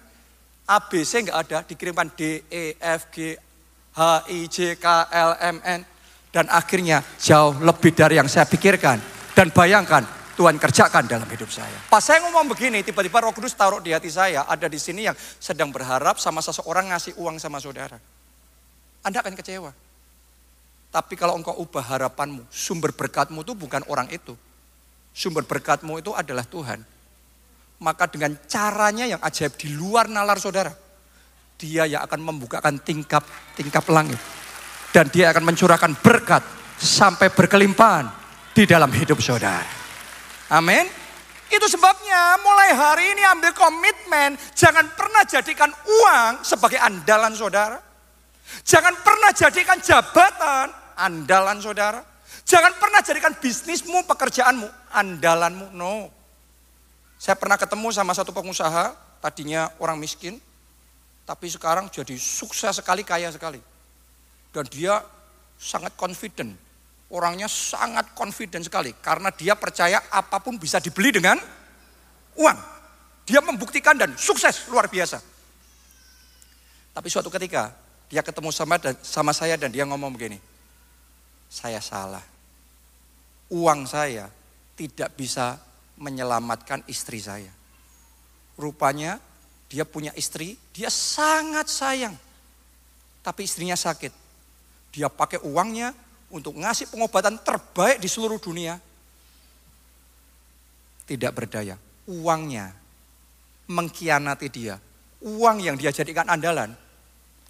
[0.66, 3.38] ABC nggak ada, dikirimkan D, E, F, G,
[3.94, 5.80] H, I, J, K, L, M, N.
[6.34, 8.98] Dan akhirnya jauh lebih dari yang saya pikirkan.
[9.30, 10.02] Dan bayangkan,
[10.34, 11.72] Tuhan kerjakan dalam hidup saya.
[11.86, 15.16] Pas saya ngomong begini, tiba-tiba roh kudus taruh di hati saya, ada di sini yang
[15.38, 17.96] sedang berharap sama seseorang ngasih uang sama saudara.
[19.06, 19.70] Anda akan kecewa.
[20.90, 24.34] Tapi kalau engkau ubah harapanmu, sumber berkatmu itu bukan orang itu
[25.16, 26.84] sumber berkatmu itu adalah Tuhan.
[27.80, 30.72] Maka dengan caranya yang ajaib di luar nalar saudara,
[31.56, 34.20] dia yang akan membukakan tingkap-tingkap langit.
[34.92, 36.44] Dan dia akan mencurahkan berkat
[36.76, 38.08] sampai berkelimpahan
[38.52, 39.68] di dalam hidup saudara.
[40.52, 40.88] Amin.
[41.52, 44.40] Itu sebabnya mulai hari ini ambil komitmen.
[44.56, 47.76] Jangan pernah jadikan uang sebagai andalan saudara.
[48.64, 52.15] Jangan pernah jadikan jabatan andalan saudara.
[52.46, 55.74] Jangan pernah jadikan bisnismu, pekerjaanmu, andalanmu.
[55.74, 56.10] No.
[57.18, 60.38] Saya pernah ketemu sama satu pengusaha, tadinya orang miskin,
[61.26, 63.58] tapi sekarang jadi sukses sekali, kaya sekali.
[64.54, 65.02] Dan dia
[65.58, 66.54] sangat confident.
[67.10, 68.94] Orangnya sangat confident sekali.
[68.98, 71.38] Karena dia percaya apa pun bisa dibeli dengan
[72.38, 72.58] uang.
[73.26, 75.18] Dia membuktikan dan sukses luar biasa.
[76.94, 77.74] Tapi suatu ketika
[78.06, 80.38] dia ketemu sama, sama saya dan dia ngomong begini.
[81.46, 82.36] Saya salah
[83.50, 84.26] uang saya
[84.74, 85.58] tidak bisa
[85.96, 87.50] menyelamatkan istri saya.
[88.56, 89.20] Rupanya
[89.66, 92.14] dia punya istri, dia sangat sayang.
[93.22, 94.12] Tapi istrinya sakit.
[94.94, 95.92] Dia pakai uangnya
[96.30, 98.78] untuk ngasih pengobatan terbaik di seluruh dunia.
[101.06, 101.74] Tidak berdaya.
[102.06, 102.70] Uangnya
[103.66, 104.78] mengkhianati dia.
[105.26, 106.70] Uang yang dia jadikan andalan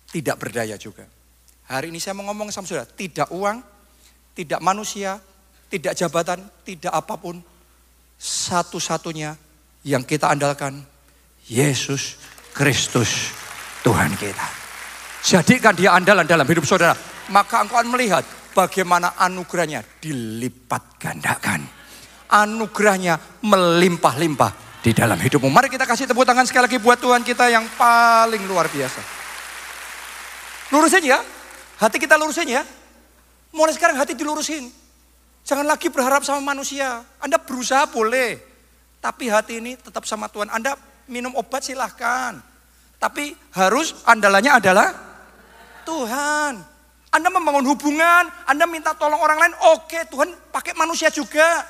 [0.09, 1.05] tidak berdaya juga.
[1.67, 3.59] Hari ini saya mau ngomong sama saudara, tidak uang,
[4.37, 5.17] tidak manusia,
[5.73, 7.41] tidak jabatan, tidak apa pun.
[8.17, 9.33] Satu-satunya
[9.89, 10.85] yang kita andalkan,
[11.49, 12.21] Yesus
[12.53, 13.33] Kristus
[13.81, 14.49] Tuhan kita.
[15.25, 16.95] Jadikan dia andalan dalam hidup saudara.
[17.33, 18.23] Maka engkau akan melihat
[18.55, 21.67] bagaimana anugerahnya dilipat gandakan.
[22.31, 25.51] Anugerahnya melimpah-limpah di dalam hidupmu.
[25.51, 29.03] Mari kita kasih tepuk tangan sekali lagi buat Tuhan kita yang paling luar biasa.
[30.71, 31.19] Lurusin ya,
[31.83, 32.63] hati kita lurusin ya.
[33.57, 34.69] Mulai sekarang hati dilurusin.
[35.49, 37.01] Jangan lagi berharap sama manusia.
[37.17, 38.37] Anda berusaha boleh.
[39.01, 40.53] Tapi hati ini tetap sama Tuhan.
[40.53, 40.77] Anda
[41.09, 42.37] minum obat silahkan.
[43.01, 44.89] Tapi harus andalannya adalah
[45.89, 46.53] Tuhan.
[47.15, 51.65] Anda membangun hubungan, Anda minta tolong orang lain, oke Tuhan pakai manusia juga.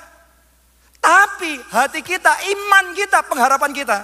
[0.99, 3.99] Tapi hati kita, iman kita, pengharapan kita.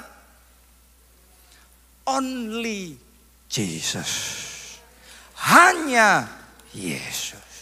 [2.07, 2.95] Only
[3.51, 4.11] Jesus.
[5.35, 6.31] Hanya
[6.71, 7.52] Yesus.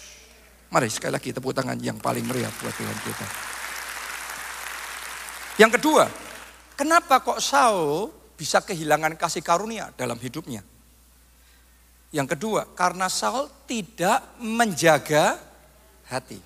[0.71, 3.27] Mari sekali lagi tepuk tangan yang paling meriah buat Tuhan kita.
[5.59, 6.07] Yang kedua,
[6.79, 8.07] kenapa kok Saul
[8.39, 10.63] bisa kehilangan kasih karunia dalam hidupnya?
[12.15, 15.35] Yang kedua, karena Saul tidak menjaga
[16.07, 16.39] hati.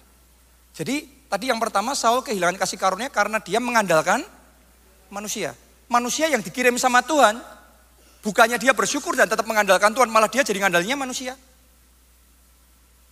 [0.73, 4.25] Jadi tadi yang pertama Saul kehilangan kasih karunia karena dia mengandalkan
[5.13, 5.53] manusia.
[5.85, 7.37] Manusia yang dikirim sama Tuhan,
[8.25, 11.37] bukannya dia bersyukur dan tetap mengandalkan Tuhan, malah dia jadi ngandalnya manusia.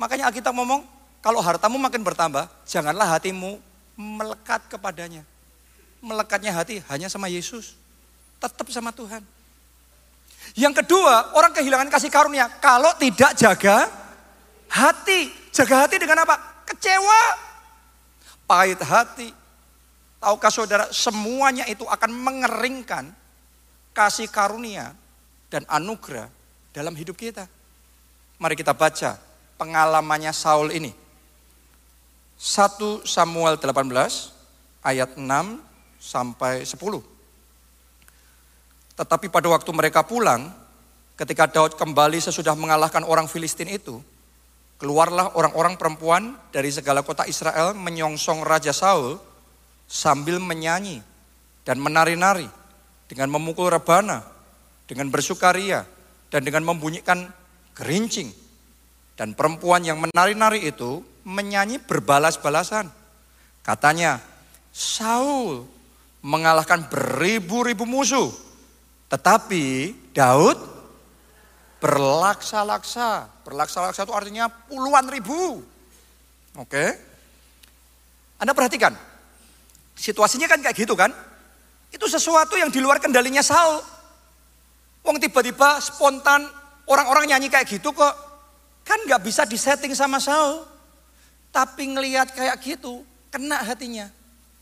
[0.01, 3.55] Makanya Alkitab ngomong, kalau hartamu makin bertambah, janganlah hatimu
[3.95, 5.23] melekat kepadanya.
[6.03, 7.79] Melekatnya hati hanya sama Yesus.
[8.43, 9.23] Tetap sama Tuhan.
[10.51, 12.51] Yang kedua, orang kehilangan kasih karunia.
[12.59, 13.87] Kalau tidak jaga
[14.67, 15.31] hati.
[15.55, 16.35] Jaga hati dengan apa?
[16.67, 17.23] Kecewa.
[18.43, 19.31] Pahit hati.
[20.19, 23.07] Tahukah saudara, semuanya itu akan mengeringkan
[23.95, 24.91] kasih karunia
[25.47, 26.27] dan anugerah
[26.75, 27.47] dalam hidup kita.
[28.43, 29.15] Mari kita baca
[29.55, 31.02] pengalamannya Saul ini
[32.39, 35.23] 1 Samuel 18 ayat 6
[35.99, 36.75] sampai 10.
[38.93, 40.51] Tetapi pada waktu mereka pulang,
[41.17, 44.03] ketika Daud kembali sesudah mengalahkan orang Filistin itu,
[44.77, 49.17] keluarlah orang-orang perempuan dari segala kota Israel menyongsong Raja Saul
[49.87, 50.99] sambil menyanyi
[51.63, 52.51] dan menari-nari
[53.07, 54.25] dengan memukul rebana,
[54.85, 55.87] dengan bersukaria
[56.27, 57.31] dan dengan membunyikan
[57.77, 58.29] gerincing.
[59.13, 62.91] Dan perempuan yang menari-nari itu menyanyi berbalas-balasan.
[63.63, 64.19] Katanya,
[64.71, 65.67] Saul
[66.23, 68.31] mengalahkan beribu-ribu musuh.
[69.11, 70.57] Tetapi Daud
[71.83, 73.27] berlaksa-laksa.
[73.43, 75.59] Berlaksa-laksa itu artinya puluhan ribu.
[76.55, 76.85] Oke.
[78.39, 78.95] Anda perhatikan.
[79.93, 81.11] Situasinya kan kayak gitu kan.
[81.93, 83.83] Itu sesuatu yang di luar kendalinya Saul.
[85.03, 86.47] Wong tiba-tiba spontan
[86.89, 88.15] orang-orang nyanyi kayak gitu kok.
[88.87, 90.72] Kan nggak bisa disetting sama Saul.
[91.53, 94.09] Tapi ngelihat kayak gitu, kena hatinya.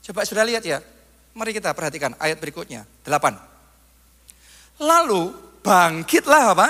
[0.03, 0.83] Coba sudah lihat ya.
[1.31, 2.83] Mari kita perhatikan ayat berikutnya.
[3.07, 3.39] Delapan.
[4.75, 5.31] Lalu
[5.63, 6.69] bangkitlah apa?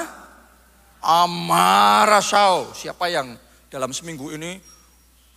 [1.01, 2.69] Amarah Saul.
[2.77, 3.33] Siapa yang
[3.73, 4.61] dalam seminggu ini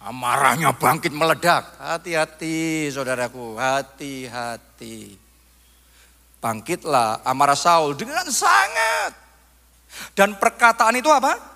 [0.04, 1.80] amarahnya bangkit meledak?
[1.80, 5.16] Hati-hati saudaraku, hati-hati.
[6.44, 9.16] Bangkitlah amarah Saul dengan sangat.
[10.12, 11.53] Dan perkataan itu apa?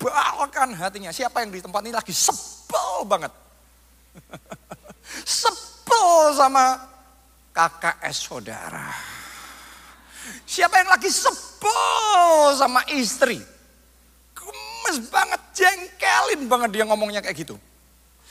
[0.00, 1.12] Menyebalkan hatinya.
[1.12, 3.28] Siapa yang di tempat ini lagi sebel banget?
[5.44, 6.80] sebel sama
[7.52, 8.88] KKS saudara.
[10.48, 13.44] Siapa yang lagi sebel sama istri?
[14.32, 17.60] Gemes banget, jengkelin banget dia ngomongnya kayak gitu.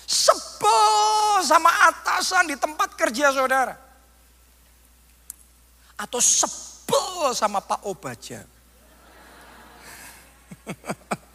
[0.09, 3.77] Sebel sama atasan di tempat kerja saudara
[6.01, 8.41] atau sebel sama Pak Obaja.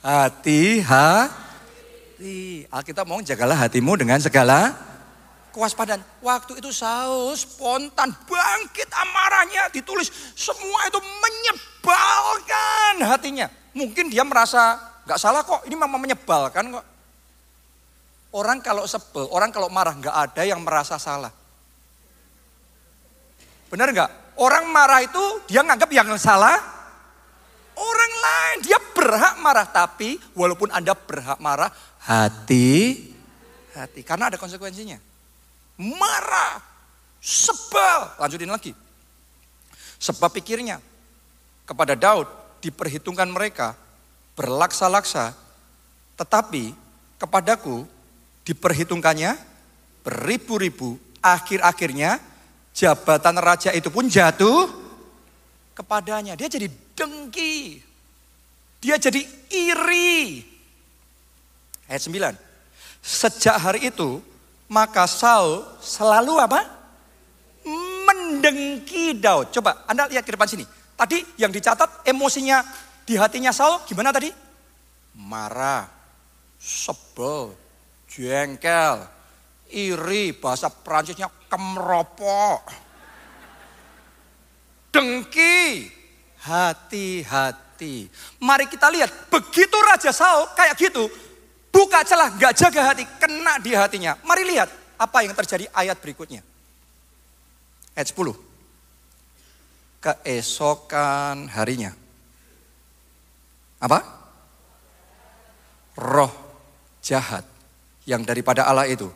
[0.00, 2.64] hati hati.
[2.68, 4.76] Alkitab mau jagalah hatimu dengan segala
[5.52, 6.00] kewaspadaan.
[6.24, 13.46] Waktu itu Saul spontan bangkit amarahnya ditulis semua itu menyebalkan hatinya.
[13.76, 16.86] Mungkin dia merasa nggak salah kok, ini memang menyebalkan kok.
[18.30, 21.34] Orang kalau sebel, orang kalau marah nggak ada yang merasa salah.
[23.70, 24.10] Benar nggak?
[24.38, 26.58] Orang marah itu dia nganggap yang salah
[27.74, 28.56] orang lain.
[28.66, 29.64] Dia berhak marah.
[29.64, 31.72] Tapi walaupun Anda berhak marah,
[32.04, 33.08] hati,
[33.72, 34.04] hati.
[34.04, 35.00] Karena ada konsekuensinya.
[35.80, 36.60] Marah,
[37.16, 38.20] sebal.
[38.20, 38.76] Lanjutin lagi.
[39.96, 40.76] Sebab pikirnya
[41.64, 42.28] kepada Daud
[42.60, 43.72] diperhitungkan mereka
[44.36, 45.32] berlaksa-laksa.
[46.20, 46.76] Tetapi
[47.16, 47.88] kepadaku
[48.44, 49.40] diperhitungkannya
[50.04, 51.00] beribu-ribu.
[51.20, 52.20] Akhir-akhirnya
[52.72, 54.68] jabatan raja itu pun jatuh
[55.76, 56.36] kepadanya.
[56.36, 57.89] Dia jadi dengki.
[58.80, 59.20] Dia jadi
[59.52, 60.40] iri.
[61.84, 62.32] Ayat 9.
[63.04, 64.24] Sejak hari itu,
[64.72, 66.64] maka Saul selalu apa?
[68.08, 69.52] Mendengki Daud.
[69.52, 70.64] Coba Anda lihat ke depan sini.
[70.96, 72.64] Tadi yang dicatat emosinya
[73.04, 74.32] di hatinya Saul gimana tadi?
[75.20, 75.84] Marah,
[76.56, 77.52] sebel,
[78.08, 79.04] jengkel,
[79.68, 82.64] iri, bahasa Prancisnya kemropok.
[84.90, 85.86] Dengki,
[86.42, 87.69] hati-hati.
[88.40, 91.08] Mari kita lihat, begitu Raja Saul kayak gitu,
[91.72, 94.18] buka celah, gak jaga hati, kena di hatinya.
[94.26, 94.68] Mari lihat
[95.00, 96.44] apa yang terjadi ayat berikutnya.
[97.96, 98.36] Ayat 10.
[100.00, 101.92] Keesokan harinya.
[103.80, 104.04] Apa?
[105.96, 106.32] Roh
[107.00, 107.44] jahat
[108.04, 109.08] yang daripada Allah itu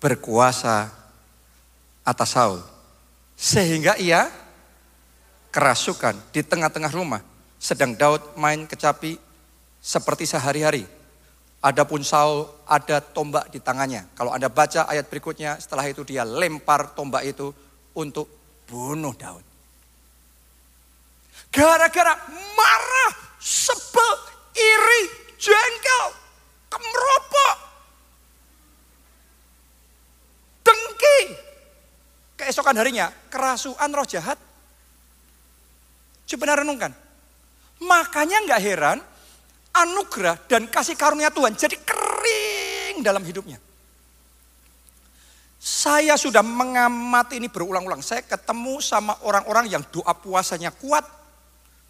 [0.00, 0.92] berkuasa
[2.04, 2.60] atas Saul.
[3.34, 4.28] Sehingga ia
[5.48, 7.33] kerasukan di tengah-tengah rumah.
[7.64, 9.16] Sedang Daud main kecapi
[9.80, 10.84] seperti sehari-hari.
[11.64, 14.04] Adapun Saul ada tombak di tangannya.
[14.12, 17.56] Kalau Anda baca ayat berikutnya, setelah itu dia lempar tombak itu
[17.96, 18.28] untuk
[18.68, 19.40] bunuh Daud.
[21.48, 22.12] Gara-gara
[22.52, 24.12] marah, sebel,
[24.52, 25.02] iri,
[25.40, 26.04] jengkel,
[26.68, 27.56] kemeropok,
[30.68, 31.20] dengki.
[32.36, 34.36] Keesokan harinya, kerasuan roh jahat.
[36.28, 37.03] Coba renungkan.
[37.84, 38.98] Makanya nggak heran,
[39.74, 43.60] anugerah dan kasih karunia Tuhan jadi kering dalam hidupnya.
[45.64, 48.04] Saya sudah mengamati ini berulang-ulang.
[48.04, 51.08] Saya ketemu sama orang-orang yang doa puasanya kuat,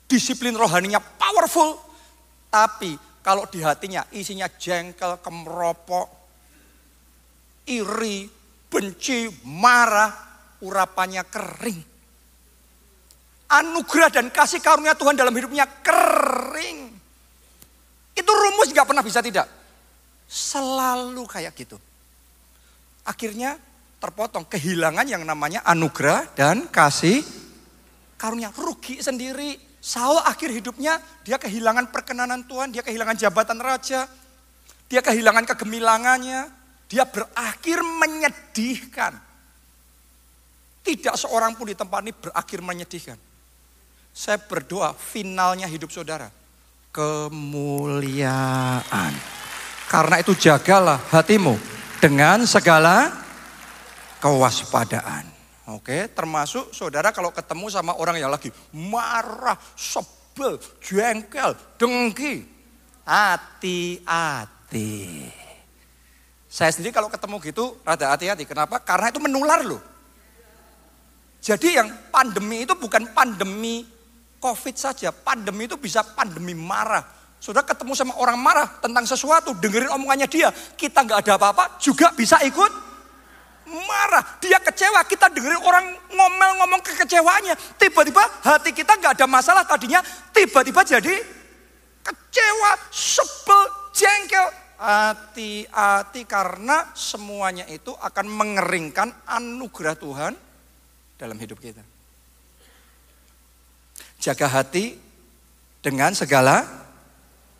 [0.06, 1.82] disiplin rohaninya powerful,
[2.54, 6.06] tapi kalau di hatinya isinya jengkel, kemeropok,
[7.66, 8.30] iri,
[8.70, 10.12] benci, marah,
[10.62, 11.93] urapannya kering.
[13.44, 16.90] Anugerah dan kasih karunia Tuhan dalam hidupnya kering.
[18.14, 19.46] Itu rumus gak pernah bisa tidak.
[20.24, 21.76] Selalu kayak gitu.
[23.04, 23.60] Akhirnya
[24.00, 27.20] terpotong kehilangan yang namanya anugerah dan kasih
[28.16, 28.48] karunia.
[28.54, 29.76] Rugi sendiri.
[29.84, 30.96] Saul akhir hidupnya
[31.28, 34.08] dia kehilangan perkenanan Tuhan, dia kehilangan jabatan raja,
[34.88, 36.48] dia kehilangan kegemilangannya,
[36.88, 39.12] dia berakhir menyedihkan.
[40.80, 43.33] Tidak seorang pun di tempat ini berakhir menyedihkan.
[44.14, 46.30] Saya berdoa finalnya hidup saudara.
[46.94, 48.30] Kemuliaan.
[49.90, 51.58] Karena itu jagalah hatimu
[51.98, 53.10] dengan segala
[54.22, 55.26] kewaspadaan.
[55.66, 62.46] Oke, termasuk saudara kalau ketemu sama orang yang lagi marah, sebel, jengkel, dengki.
[63.02, 64.94] Hati-hati.
[66.46, 68.46] Saya sendiri kalau ketemu gitu rada hati-hati.
[68.46, 68.78] Kenapa?
[68.78, 69.82] Karena itu menular loh.
[71.42, 73.93] Jadi yang pandemi itu bukan pandemi
[74.44, 75.08] COVID saja.
[75.08, 77.00] Pandemi itu bisa pandemi marah.
[77.40, 82.12] Saudara ketemu sama orang marah tentang sesuatu, dengerin omongannya dia, kita nggak ada apa-apa, juga
[82.12, 82.72] bisa ikut
[83.68, 84.40] marah.
[84.40, 87.80] Dia kecewa, kita dengerin orang ngomel-ngomong kekecewaannya.
[87.80, 90.00] Tiba-tiba hati kita nggak ada masalah tadinya,
[90.32, 91.14] tiba-tiba jadi
[92.04, 93.62] kecewa, sebel,
[93.96, 94.48] jengkel.
[94.74, 100.32] Hati-hati karena semuanya itu akan mengeringkan anugerah Tuhan
[101.16, 101.93] dalam hidup kita.
[104.24, 104.96] Jaga hati
[105.84, 106.64] dengan segala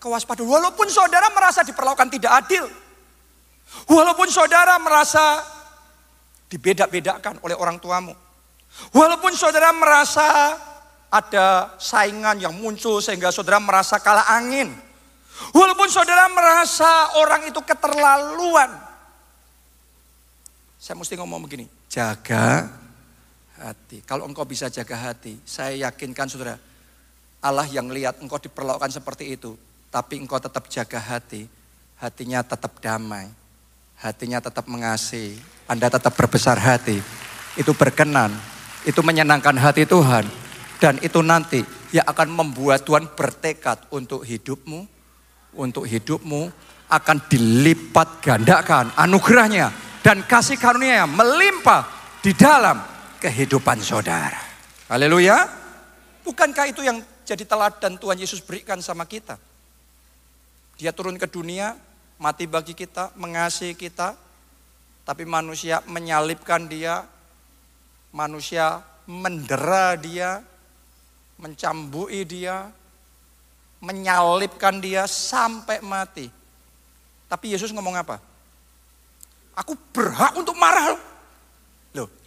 [0.01, 0.49] kewaspadaan.
[0.49, 2.65] Walaupun saudara merasa diperlakukan tidak adil.
[3.85, 5.45] Walaupun saudara merasa
[6.49, 8.17] dibeda-bedakan oleh orang tuamu.
[8.97, 10.57] Walaupun saudara merasa
[11.12, 14.73] ada saingan yang muncul sehingga saudara merasa kalah angin.
[15.53, 18.73] Walaupun saudara merasa orang itu keterlaluan.
[20.81, 22.69] Saya mesti ngomong begini, jaga
[23.59, 24.03] hati.
[24.03, 26.59] Kalau engkau bisa jaga hati, saya yakinkan saudara,
[27.45, 29.55] Allah yang lihat engkau diperlakukan seperti itu,
[29.93, 31.47] tapi engkau tetap jaga hati,
[32.01, 33.31] hatinya tetap damai,
[34.01, 35.39] hatinya tetap mengasihi,
[35.71, 36.99] Anda tetap berbesar hati,
[37.55, 38.35] itu berkenan,
[38.89, 40.27] itu menyenangkan hati Tuhan,
[40.83, 41.63] dan itu nanti
[41.95, 44.89] yang akan membuat Tuhan bertekad untuk hidupmu,
[45.55, 46.51] untuk hidupmu
[46.91, 49.73] akan dilipat gandakan anugerahnya
[50.05, 51.87] dan kasih karunia melimpah
[52.21, 52.94] di dalam
[53.25, 54.37] kehidupan saudara.
[54.93, 55.49] Haleluya.
[56.29, 59.41] Bukankah itu yang jadi teladan Tuhan Yesus berikan sama kita?
[60.77, 61.72] Dia turun ke dunia,
[62.20, 64.12] mati bagi kita, mengasihi kita,
[65.09, 67.09] tapi manusia menyalibkan dia,
[68.12, 70.45] manusia mendera dia,
[71.41, 72.68] mencambui dia,
[73.81, 76.29] menyalibkan dia sampai mati.
[77.25, 78.20] Tapi Yesus ngomong apa?
[79.57, 80.93] Aku berhak untuk marah.
[80.93, 81.14] Loh,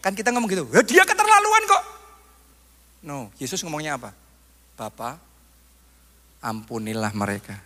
[0.08, 0.64] kan kita ngomong gitu.
[0.88, 1.84] Dia keterlaluan kok.
[3.04, 4.16] No, Yesus ngomongnya apa?
[4.80, 5.20] Bapak,
[6.40, 7.60] ampunilah mereka.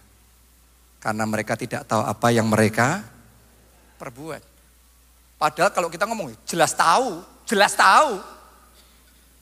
[0.98, 3.06] Karena mereka tidak tahu apa yang mereka
[4.02, 4.42] perbuat.
[5.38, 8.18] Padahal kalau kita ngomong, jelas tahu, jelas tahu.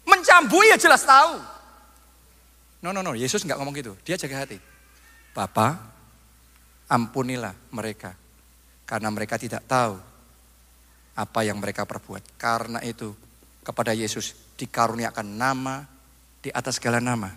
[0.04, 1.40] Mencambui ya jelas tahu.
[2.84, 3.96] No, no, no, Yesus nggak ngomong gitu.
[4.04, 4.60] Dia jaga hati.
[5.32, 5.80] Bapak,
[6.92, 8.12] ampunilah mereka.
[8.84, 10.09] Karena mereka tidak tahu
[11.20, 12.40] apa yang mereka perbuat.
[12.40, 13.12] Karena itu
[13.60, 15.84] kepada Yesus dikaruniakan nama
[16.40, 17.28] di atas segala nama.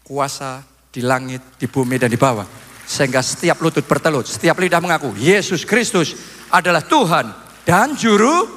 [0.00, 2.48] Kuasa di langit, di bumi, dan di bawah
[2.88, 6.16] sehingga setiap lutut bertelut, setiap lidah mengaku Yesus Kristus
[6.48, 7.28] adalah Tuhan
[7.68, 8.48] dan Juru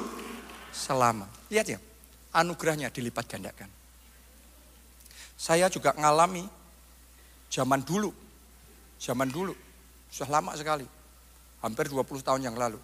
[0.72, 1.28] Selamat.
[1.52, 1.78] Lihat ya,
[2.32, 3.68] anugerahnya dilipat gandakan.
[5.36, 6.48] Saya juga ngalami
[7.52, 8.08] zaman dulu,
[8.96, 9.52] zaman dulu,
[10.08, 10.88] sudah lama sekali,
[11.60, 12.80] hampir 20 tahun yang lalu.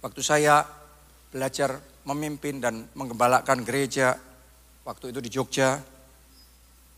[0.00, 0.64] Waktu saya
[1.28, 1.76] belajar
[2.08, 4.16] memimpin dan menggembalakan gereja,
[4.84, 5.76] waktu itu di Jogja,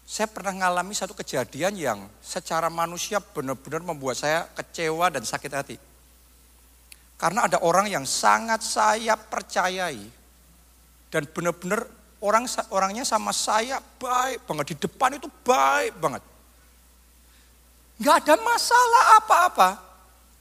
[0.07, 5.77] saya pernah mengalami satu kejadian yang secara manusia benar-benar membuat saya kecewa dan sakit hati.
[7.19, 10.03] Karena ada orang yang sangat saya percayai
[11.11, 11.87] dan benar-benar
[12.23, 16.23] orang orangnya sama saya baik banget di depan itu baik banget.
[18.03, 19.71] Gak ada masalah apa-apa.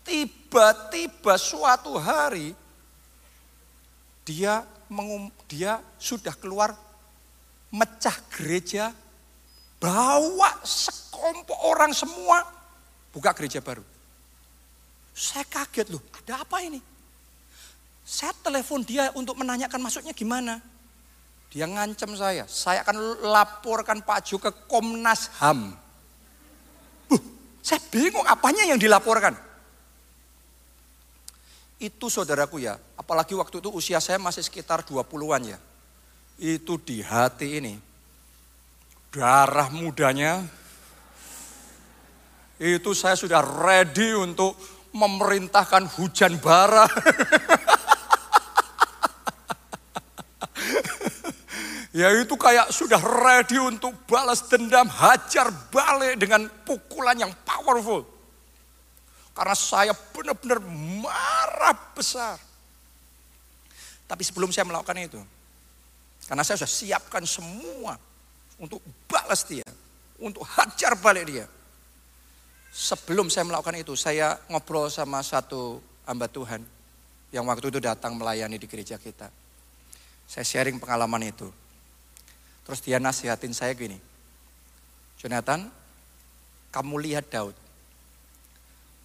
[0.02, 2.58] Tiba-tiba suatu hari
[4.26, 6.76] dia mengum, dia sudah keluar
[7.72, 8.92] mecah gereja
[9.82, 12.44] bawa sekelompok orang semua
[13.16, 13.82] buka gereja baru.
[15.12, 16.80] Saya kaget loh, ada apa ini?
[18.04, 20.60] Saya telepon dia untuk menanyakan maksudnya gimana.
[21.52, 25.76] Dia ngancam saya, saya akan laporkan Pak Jo ke Komnas HAM.
[27.12, 27.22] Uh,
[27.60, 29.36] saya bingung apanya yang dilaporkan.
[31.82, 35.60] Itu saudaraku ya, apalagi waktu itu usia saya masih sekitar 20-an ya.
[36.38, 37.74] Itu di hati ini,
[39.10, 40.46] darah mudanya,
[42.62, 44.54] itu saya sudah ready untuk
[44.94, 46.86] memerintahkan hujan bara.
[51.98, 58.21] ya itu kayak sudah ready untuk balas dendam, hajar balik dengan pukulan yang powerful.
[59.32, 60.60] Karena saya benar-benar
[61.00, 62.38] marah besar.
[64.08, 65.22] Tapi sebelum saya melakukan itu,
[66.28, 67.96] karena saya sudah siapkan semua
[68.60, 69.64] untuk balas dia,
[70.20, 71.46] untuk hajar balik dia.
[72.72, 76.64] Sebelum saya melakukan itu, saya ngobrol sama satu hamba Tuhan
[77.32, 79.32] yang waktu itu datang melayani di gereja kita.
[80.28, 81.48] Saya sharing pengalaman itu.
[82.68, 84.00] Terus dia nasihatin saya gini,
[85.20, 85.68] Jonathan,
[86.72, 87.56] kamu lihat Daud.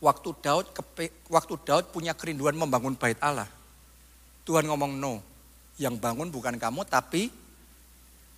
[0.06, 0.66] Waktu Daud
[1.26, 3.50] waktu Daud punya kerinduan membangun bait Allah.
[4.46, 5.18] Tuhan ngomong no,
[5.82, 7.26] yang bangun bukan kamu tapi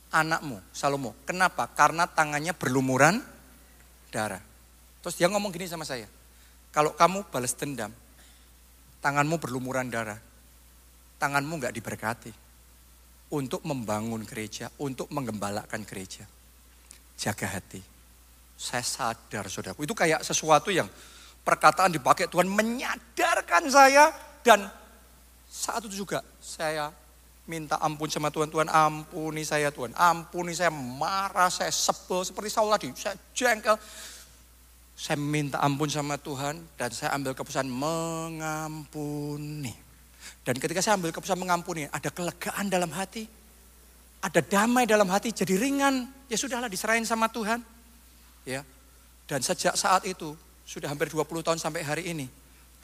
[0.08, 1.12] anakmu, Salomo.
[1.28, 1.68] Kenapa?
[1.68, 3.20] Karena tangannya berlumuran
[4.08, 4.40] darah.
[5.04, 6.08] Terus dia ngomong gini sama saya.
[6.72, 7.92] Kalau kamu balas dendam,
[9.04, 10.16] tanganmu berlumuran darah.
[11.20, 12.32] Tanganmu nggak diberkati.
[13.28, 16.24] Untuk membangun gereja, untuk menggembalakan gereja.
[17.20, 17.84] Jaga hati.
[18.56, 20.88] Saya sadar saudaraku, itu kayak sesuatu yang
[21.42, 24.12] perkataan dipakai Tuhan menyadarkan saya
[24.44, 24.68] dan
[25.48, 26.92] saat itu juga saya
[27.48, 32.68] minta ampun sama Tuhan, Tuhan ampuni saya Tuhan, ampuni saya marah, saya sebel seperti Saul
[32.76, 33.80] tadi, saya jengkel.
[34.98, 39.70] Saya minta ampun sama Tuhan dan saya ambil keputusan mengampuni.
[40.42, 43.30] Dan ketika saya ambil keputusan mengampuni, ada kelegaan dalam hati,
[44.18, 46.02] ada damai dalam hati, jadi ringan.
[46.26, 47.62] Ya sudahlah diserahin sama Tuhan.
[48.42, 48.66] Ya.
[49.30, 50.34] Dan sejak saat itu,
[50.68, 52.28] sudah hampir 20 tahun sampai hari ini,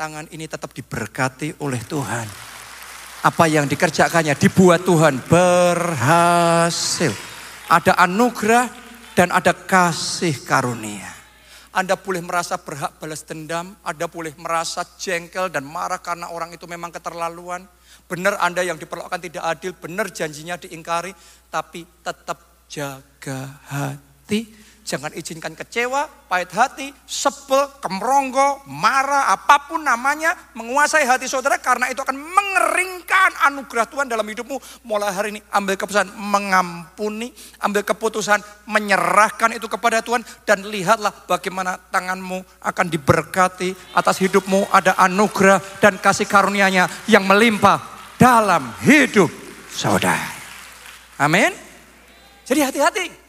[0.01, 2.25] tangan ini tetap diberkati oleh Tuhan
[3.25, 7.13] apa yang dikerjakannya dibuat Tuhan berhasil.
[7.69, 8.69] Ada anugerah
[9.17, 11.09] dan ada kasih karunia.
[11.73, 16.69] Anda boleh merasa berhak balas dendam, Anda boleh merasa jengkel dan marah karena orang itu
[16.69, 17.65] memang keterlaluan.
[18.05, 21.17] Benar Anda yang diperlakukan tidak adil, benar janjinya diingkari,
[21.49, 24.53] tapi tetap jaga hati
[24.85, 31.89] Jangan izinkan kecewa, pahit hati, sebel, kemronggo, marah, apa pun namanya menguasai hati saudara karena
[31.89, 34.85] itu akan mengeringkan anugerah Tuhan dalam hidupmu.
[34.85, 37.33] Mulai hari ini ambil keputusan mengampuni,
[37.65, 45.01] ambil keputusan menyerahkan itu kepada Tuhan dan lihatlah bagaimana tanganmu akan diberkati atas hidupmu ada
[45.01, 47.81] anugerah dan kasih karunia-Nya yang melimpah
[48.21, 49.33] dalam hidup
[49.73, 50.29] saudara.
[51.17, 51.57] Amin.
[52.45, 53.24] Jadi hati-hati.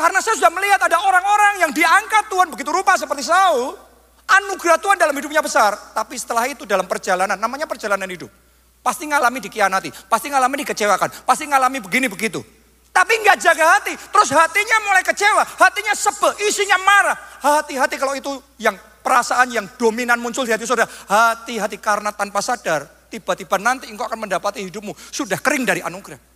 [0.00, 3.76] Karena saya sudah melihat ada orang-orang yang diangkat Tuhan begitu rupa seperti Saul.
[4.24, 5.76] Anugerah Tuhan dalam hidupnya besar.
[5.92, 8.32] Tapi setelah itu dalam perjalanan, namanya perjalanan hidup.
[8.80, 12.40] Pasti ngalami dikianati, pasti ngalami dikecewakan, pasti ngalami begini begitu.
[12.88, 17.16] Tapi nggak jaga hati, terus hatinya mulai kecewa, hatinya sebel, isinya marah.
[17.44, 20.88] Hati-hati kalau itu yang perasaan yang dominan muncul di hati saudara.
[20.88, 26.29] Hati-hati karena tanpa sadar, tiba-tiba nanti engkau akan mendapati hidupmu sudah kering dari anugerah.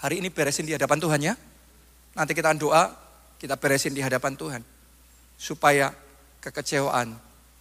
[0.00, 1.34] Hari ini beresin di hadapan Tuhan ya.
[2.16, 2.88] Nanti kita doa,
[3.36, 4.62] kita beresin di hadapan Tuhan.
[5.36, 5.92] Supaya
[6.40, 7.12] kekecewaan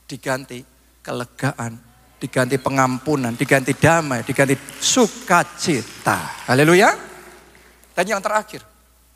[0.08, 0.64] diganti
[1.04, 1.76] kelegaan,
[2.16, 6.48] diganti pengampunan, diganti damai, diganti sukacita.
[6.48, 6.96] Haleluya.
[7.92, 8.64] Dan yang terakhir,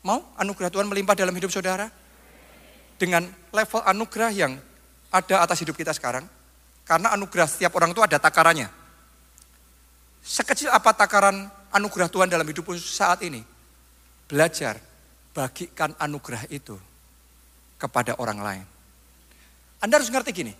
[0.04, 1.88] mau anugerah Tuhan melimpah dalam hidup saudara?
[3.00, 4.52] Dengan level anugerah yang
[5.08, 6.28] ada atas hidup kita sekarang.
[6.84, 8.68] Karena anugerah setiap orang itu ada takarannya.
[10.20, 13.42] Sekecil apa takaran anugerah Tuhan dalam hidupmu saat ini.
[14.30, 14.78] Belajar,
[15.34, 16.78] bagikan anugerah itu
[17.76, 18.64] kepada orang lain.
[19.82, 20.54] Anda harus ngerti gini,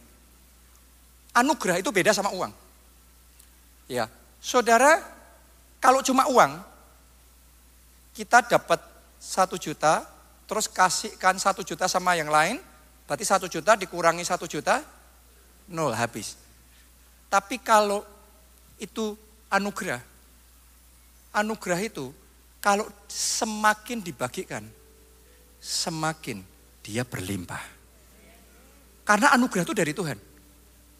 [1.32, 2.52] anugerah itu beda sama uang.
[3.88, 5.00] Ya, saudara,
[5.80, 6.60] kalau cuma uang,
[8.12, 8.84] kita dapat
[9.16, 10.04] satu juta,
[10.44, 12.60] terus kasihkan satu juta sama yang lain,
[13.08, 14.84] berarti satu juta dikurangi satu juta,
[15.72, 16.36] nol habis.
[17.32, 18.04] Tapi kalau
[18.76, 19.16] itu
[19.48, 20.13] anugerah,
[21.34, 22.14] anugerah itu
[22.62, 24.64] kalau semakin dibagikan,
[25.60, 26.40] semakin
[26.80, 27.60] dia berlimpah.
[29.04, 30.16] Karena anugerah itu dari Tuhan.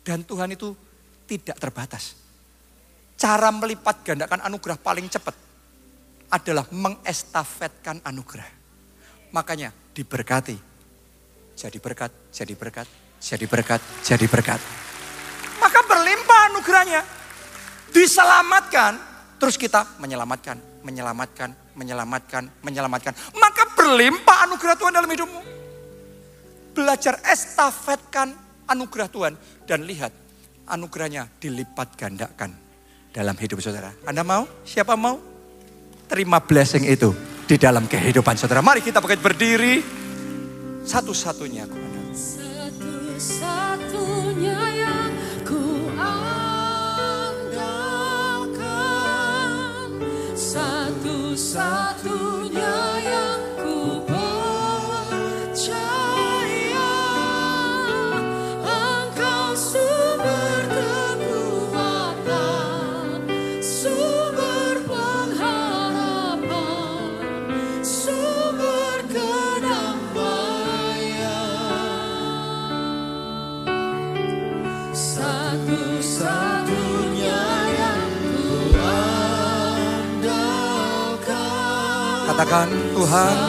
[0.04, 0.76] Dan Tuhan itu
[1.24, 2.20] tidak terbatas.
[3.16, 5.32] Cara melipat gandakan anugerah paling cepat
[6.28, 8.44] adalah mengestafetkan anugerah.
[9.32, 10.60] Makanya diberkati.
[11.54, 12.84] Jadi berkat, jadi berkat,
[13.22, 14.60] jadi berkat, jadi berkat.
[15.62, 17.00] Maka berlimpah anugerahnya.
[17.94, 19.13] Diselamatkan
[19.44, 23.12] Terus kita menyelamatkan, menyelamatkan, menyelamatkan, menyelamatkan.
[23.36, 25.40] Maka berlimpah anugerah Tuhan dalam hidupmu.
[26.72, 28.32] Belajar estafetkan
[28.64, 29.36] anugerah Tuhan.
[29.68, 30.16] Dan lihat
[30.64, 32.56] anugerahnya dilipat gandakan
[33.12, 33.92] dalam hidup saudara.
[34.08, 34.48] Anda mau?
[34.64, 35.20] Siapa mau?
[36.08, 37.12] Terima blessing itu
[37.44, 38.64] di dalam kehidupan saudara.
[38.64, 39.84] Mari kita pakai berdiri.
[40.88, 41.68] Satu-satunya
[42.16, 44.53] Satu-satunya
[51.54, 51.83] satu-satunya
[82.34, 83.46] Katakan Tuhan,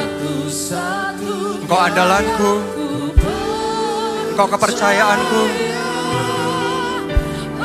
[1.58, 2.62] Engkau andalanku,
[4.30, 5.42] Engkau kepercayaanku.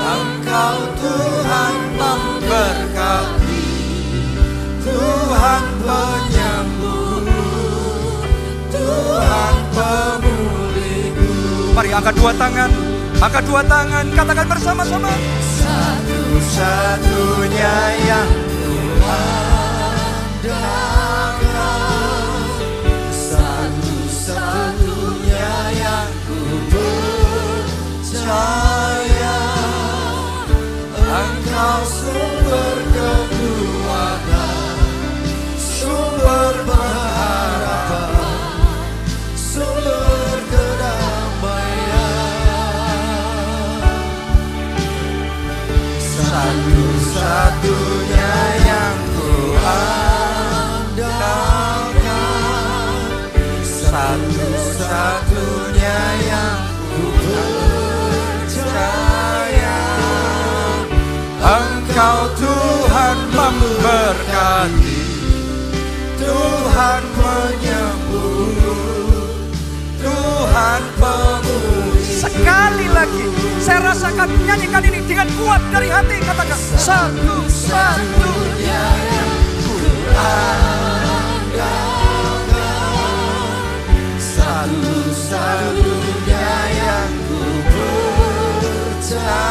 [0.00, 3.68] Engkau Tuhan memberkati,
[4.80, 7.20] Tuhan penyembuh,
[8.72, 11.28] Tuhan pemulihku.
[11.76, 12.72] Mari angkat dua tangan,
[13.20, 15.12] angkat dua tangan, katakan bersama-sama.
[15.60, 17.76] Satu-satunya
[18.08, 18.24] yang
[47.10, 48.32] Satu-satunya
[48.64, 49.28] yang ku
[49.60, 50.94] andalkan
[53.60, 54.70] Satu-satunya
[61.90, 65.02] Engkau Tuhan memberkati,
[66.22, 68.54] Tuhan penyembuh
[69.98, 73.26] Tuhan pemulih Sekali lagi,
[73.58, 76.22] saya rasakan nyanyikan ini dengan kuat dari hati.
[76.22, 79.34] Katakan satu-satunya yang
[79.66, 79.74] ku
[84.14, 89.49] Satu-satunya yang ku percaya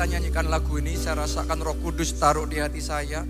[0.00, 3.20] kita nyanyikan lagu ini, saya rasakan Roh Kudus taruh di hati saya.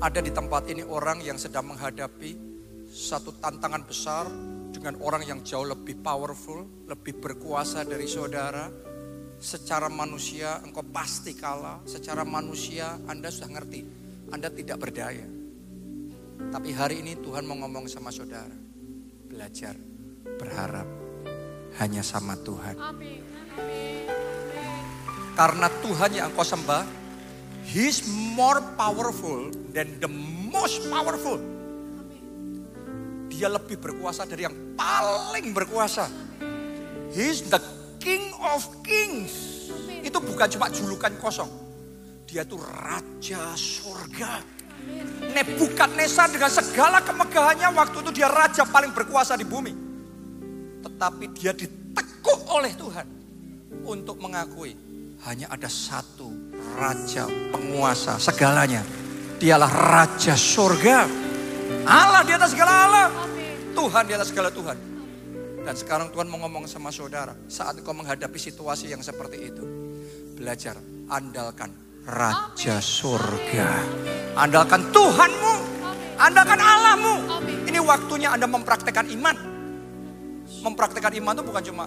[0.00, 2.32] Ada di tempat ini orang yang sedang menghadapi
[2.88, 4.24] satu tantangan besar
[4.72, 8.72] dengan orang yang jauh lebih powerful, lebih berkuasa dari saudara.
[9.36, 13.80] Secara manusia engkau pasti kalah, secara manusia Anda sudah ngerti,
[14.32, 15.28] Anda tidak berdaya.
[16.56, 18.56] Tapi hari ini Tuhan mau ngomong sama saudara,
[19.28, 19.76] belajar,
[20.40, 20.88] berharap
[21.84, 22.80] hanya sama Tuhan.
[25.34, 27.04] Karena Tuhan yang engkau sembah,
[27.64, 28.04] He's
[28.36, 30.10] more powerful than the
[30.52, 31.40] most powerful.
[33.32, 36.06] Dia lebih berkuasa dari yang paling berkuasa.
[37.10, 37.58] He's the
[37.98, 39.66] King of Kings.
[40.04, 41.48] Itu bukan cuma julukan kosong.
[42.28, 44.44] Dia itu Raja Surga.
[45.32, 49.72] Nebukadnezar dengan segala kemegahannya waktu itu dia raja paling berkuasa di bumi.
[50.84, 53.06] Tetapi dia ditekuk oleh Tuhan
[53.88, 54.83] untuk mengakui
[55.24, 56.28] hanya ada satu
[56.76, 58.84] raja penguasa segalanya.
[59.40, 61.08] Dialah raja surga.
[61.88, 63.06] Allah di atas segala Allah.
[63.72, 64.76] Tuhan di atas segala Tuhan.
[65.64, 67.32] Dan sekarang Tuhan mau ngomong sama saudara.
[67.48, 69.64] Saat engkau menghadapi situasi yang seperti itu.
[70.36, 70.76] Belajar,
[71.08, 71.72] andalkan
[72.04, 73.68] raja surga.
[74.36, 75.54] Andalkan Tuhanmu.
[76.20, 77.14] Andalkan Allahmu.
[77.64, 79.36] Ini waktunya Anda mempraktekkan iman.
[80.60, 81.84] Mempraktekkan iman itu bukan cuma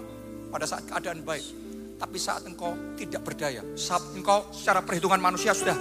[0.49, 1.66] pada saat keadaan baik.
[1.97, 5.73] Tapi saat engkau tidak berdaya, saat engkau secara perhitungan manusia sudah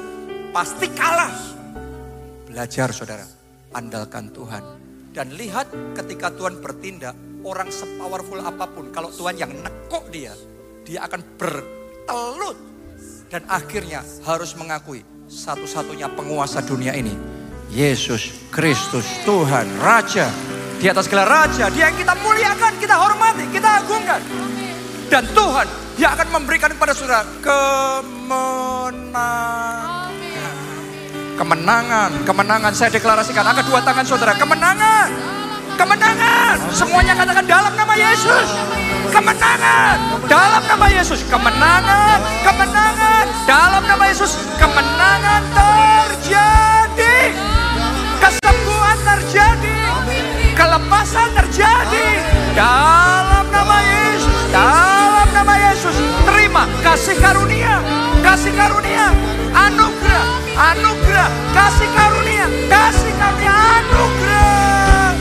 [0.48, 1.28] pasti kalah.
[2.48, 3.28] Belajar saudara,
[3.76, 4.64] andalkan Tuhan.
[5.12, 7.12] Dan lihat ketika Tuhan bertindak,
[7.44, 10.32] orang sepowerful apa pun, kalau Tuhan yang nekuk dia,
[10.88, 12.56] dia akan bertelut.
[13.28, 17.12] Dan akhirnya harus mengakui satu-satunya penguasa dunia ini.
[17.68, 20.32] Yesus Kristus Tuhan, Raja.
[20.80, 24.20] Di atas segala Raja, dia yang kita muliakan, kita hormati, kita agungkan.
[25.12, 28.12] Dan Tuhan yang akan memberikan kepada saudara kemenangan.
[31.36, 32.72] Kemenangan, kemenangan.
[32.72, 34.32] Saya deklarasikan, angkat dua tangan saudara.
[34.36, 35.12] Kemenangan,
[35.76, 36.56] kemenangan.
[36.72, 38.48] Semuanya katakan dalam nama Yesus.
[39.12, 41.20] Kemenangan, dalam nama Yesus.
[41.28, 43.24] Kemenangan, kemenangan.
[43.44, 47.36] Dalam nama Yesus, kemenangan terjadi.
[48.20, 49.76] Kesembuhan terjadi.
[50.56, 52.24] Kelepasan terjadi.
[52.56, 53.95] Dalam nama Yesus.
[56.96, 57.76] Kasih karunia,
[58.24, 59.12] kasih karunia,
[59.52, 60.24] anugerah,
[60.56, 65.12] anugerah, kasih karunia, kasih karunia, anugerah,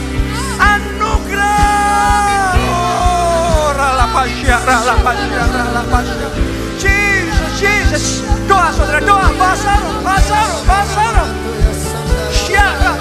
[0.56, 2.56] anugerah.
[2.64, 6.28] Oh, ralapasya, ralapasya, ralapasya.
[6.80, 8.24] Jesus, Jesus.
[8.48, 11.30] Doa saudara, doa, bahasa roh, bahasa roh, bahasa roh.
[12.32, 12.96] Syara,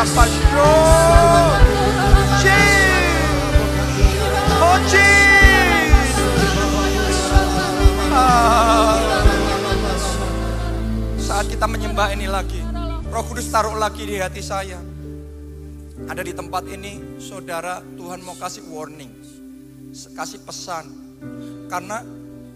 [0.00, 0.64] takapasya,
[2.40, 2.56] ratakapasya,
[8.88, 10.28] ratakapasya.
[11.20, 12.64] Saat kita menyembah ini lagi,
[13.12, 14.80] Roh Kudus taruh lagi di hati saya.
[16.08, 19.12] Ada di tempat ini, saudara, Tuhan mau kasih warning,
[19.92, 20.88] kasih pesan,
[21.68, 22.00] karena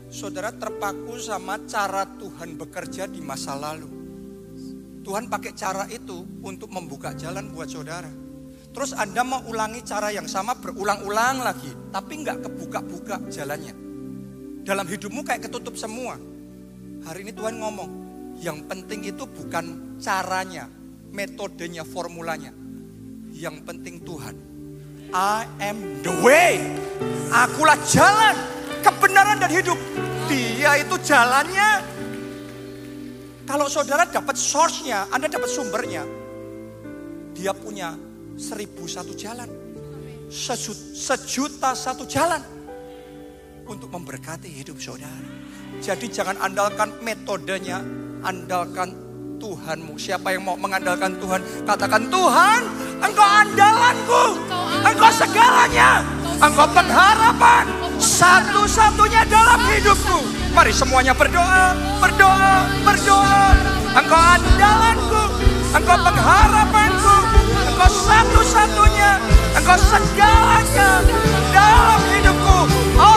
[0.08, 3.93] saudara terpaku sama cara Tuhan bekerja di masa lalu.
[5.04, 8.08] Tuhan pakai cara itu untuk membuka jalan buat saudara.
[8.74, 13.76] Terus Anda mau ulangi cara yang sama berulang-ulang lagi, tapi nggak kebuka-buka jalannya.
[14.64, 16.16] Dalam hidupmu kayak ketutup semua.
[17.04, 17.90] Hari ini Tuhan ngomong,
[18.40, 20.66] yang penting itu bukan caranya,
[21.12, 22.50] metodenya, formulanya.
[23.30, 24.34] Yang penting Tuhan.
[25.14, 26.58] I am the way.
[27.30, 28.34] Akulah jalan,
[28.82, 29.78] kebenaran dan hidup.
[30.26, 31.93] Dia itu jalannya.
[33.44, 36.04] Kalau saudara dapat source-nya, Anda dapat sumbernya.
[37.36, 37.92] Dia punya
[38.40, 39.48] seribu satu jalan.
[40.32, 42.40] Sejut- Sejuta satu jalan.
[43.68, 45.24] Untuk memberkati hidup saudara.
[45.80, 47.80] Jadi jangan andalkan metodenya,
[48.24, 48.92] andalkan
[49.40, 50.00] Tuhanmu.
[50.00, 52.60] Siapa yang mau mengandalkan Tuhan, katakan Tuhan,
[53.04, 54.24] Engkau andalanku,
[54.84, 56.00] Engkau segalanya,
[56.40, 57.64] Engkau pengharapan,
[58.00, 60.43] satu-satunya dalam hidupku.
[60.54, 62.54] Mari semuanya berdoa, berdoa,
[62.86, 63.42] berdoa.
[63.98, 65.22] Engkau andalanku,
[65.74, 67.16] Engkau pengharapanku,
[67.74, 69.18] Engkau satu-satunya,
[69.58, 71.02] Engkau segalanya
[71.50, 72.58] dalam hidupku.
[72.94, 73.13] Only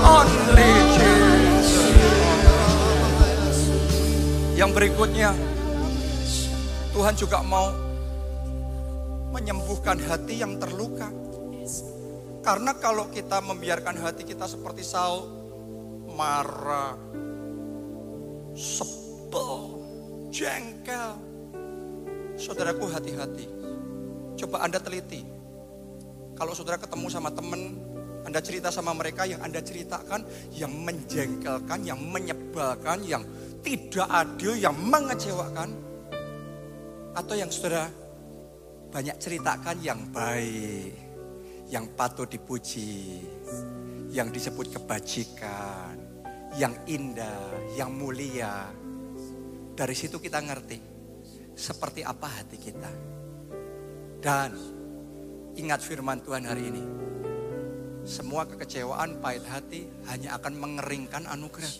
[0.00, 0.72] Only.
[4.56, 5.36] Yang berikutnya,
[6.96, 7.76] Tuhan juga mau
[9.36, 11.12] menyembuhkan hati yang terluka.
[12.40, 15.41] Karena kalau kita membiarkan hati kita seperti Saul,
[16.14, 16.96] marah,
[18.56, 19.80] sebel,
[20.32, 21.16] jengkel.
[22.36, 23.46] Saudaraku hati-hati.
[24.40, 25.22] Coba Anda teliti.
[26.32, 27.76] Kalau saudara ketemu sama teman,
[28.24, 30.24] Anda cerita sama mereka yang Anda ceritakan
[30.56, 33.22] yang menjengkelkan, yang menyebalkan, yang
[33.62, 35.70] tidak adil, yang mengecewakan.
[37.12, 37.92] Atau yang saudara
[38.92, 40.96] banyak ceritakan yang baik,
[41.68, 43.20] yang patut dipuji,
[44.12, 46.01] yang disebut kebajikan,
[46.56, 48.68] yang indah, yang mulia.
[49.72, 50.78] Dari situ kita ngerti
[51.56, 52.92] seperti apa hati kita.
[54.22, 54.50] Dan
[55.56, 56.84] ingat firman Tuhan hari ini.
[58.02, 61.72] Semua kekecewaan, pahit hati hanya akan mengeringkan anugerah.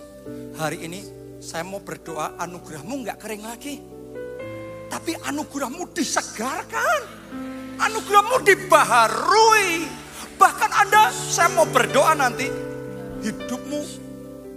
[0.57, 1.01] Hari ini
[1.43, 3.83] saya mau berdoa anugerahmu nggak kering lagi.
[4.89, 7.01] Tapi anugerahmu disegarkan.
[7.83, 9.89] Anugerahmu dibaharui.
[10.39, 12.47] Bahkan Anda, saya mau berdoa nanti.
[13.23, 14.12] Hidupmu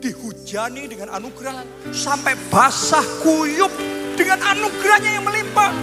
[0.06, 1.66] dihujani dengan anugerah.
[1.89, 3.74] Sampai basah kuyup
[4.14, 5.74] dengan anugerahnya yang melimpah.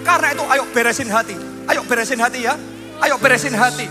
[0.00, 1.36] Karena itu ayo beresin hati.
[1.68, 2.56] Ayo beresin hati ya.
[3.04, 3.84] Ayo beresin hati.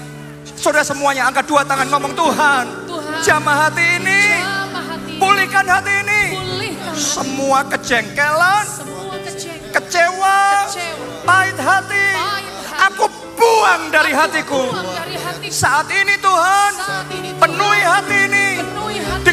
[0.58, 2.66] Saudara semuanya angkat dua tangan ngomong Tuhan.
[2.90, 3.22] Tuhan.
[3.22, 4.22] Jamah hati ini.
[4.42, 5.14] Jamah hati.
[5.22, 6.22] Pulihkan hati ini.
[6.34, 9.70] Pulihkan Semua kejengkelan, semua kecewa.
[9.78, 11.06] kecewa, Kecewa.
[11.30, 12.06] pahit hati.
[12.18, 12.82] Pahit hati.
[12.90, 13.06] Aku
[13.38, 14.74] buang dari hatiku.
[14.74, 15.48] Buang dari hati.
[15.54, 18.37] Saat ini Tuhan, Saat ini Tuhan, penuhi hati ini hati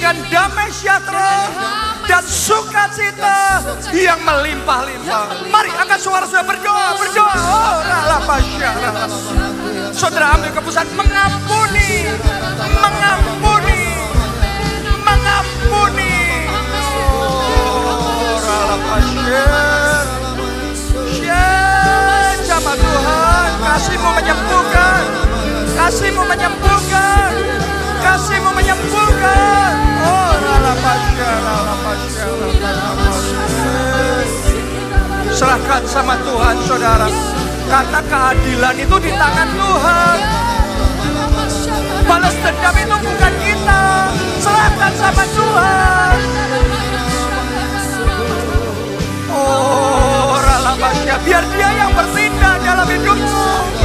[0.04, 1.48] dengan damai sejahtera
[2.04, 3.64] dan sukacita
[3.96, 5.48] yang melimpah-limpah.
[5.48, 7.32] Mari angkat suara sudah berdoa, berdoa.
[7.32, 9.08] Oh, rala pasya, rala.
[9.96, 12.04] Saudara ambil keputusan mengampuni,
[12.84, 13.80] mengampuni,
[15.08, 16.12] mengampuni.
[17.00, 19.46] Oh, rala pasya.
[21.24, 21.48] Ya,
[22.44, 25.02] sama Tuhan, kasihmu menyembuhkan,
[25.80, 27.32] kasihmu menyembuhkan,
[28.04, 29.72] kasihmu menyembuhkan.
[30.04, 32.26] Oh, rala pasya, rala pasya,
[32.60, 33.42] rala pasya.
[35.32, 37.08] Serahkan sama Tuhan saudara.
[37.64, 40.18] Karena keadilan itu di tangan Tuhan.
[42.04, 43.82] Balas dendam itu bukan kita.
[44.44, 46.16] Serahkan sama Tuhan.
[49.32, 51.16] Oh, Ralabasya.
[51.24, 53.83] Biar dia yang bertindak dalam hidupmu.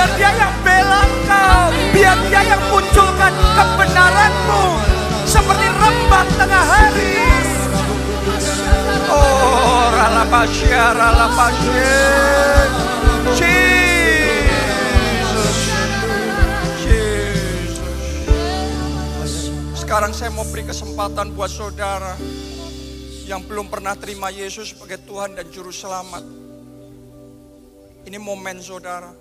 [0.00, 1.68] Biar dia yang bela kau.
[1.92, 4.80] Biar dia yang munculkan kebenaranmu.
[5.28, 7.20] Seperti rembang tengah hari.
[9.12, 12.00] Oh, Ralabasya, Ralabasya.
[13.36, 14.16] Jesus.
[16.80, 17.92] Jesus.
[19.84, 22.16] Sekarang saya mau beri kesempatan buat saudara
[23.28, 26.24] yang belum pernah terima Yesus sebagai Tuhan dan Juru Selamat.
[28.08, 29.12] Ini momen saudara,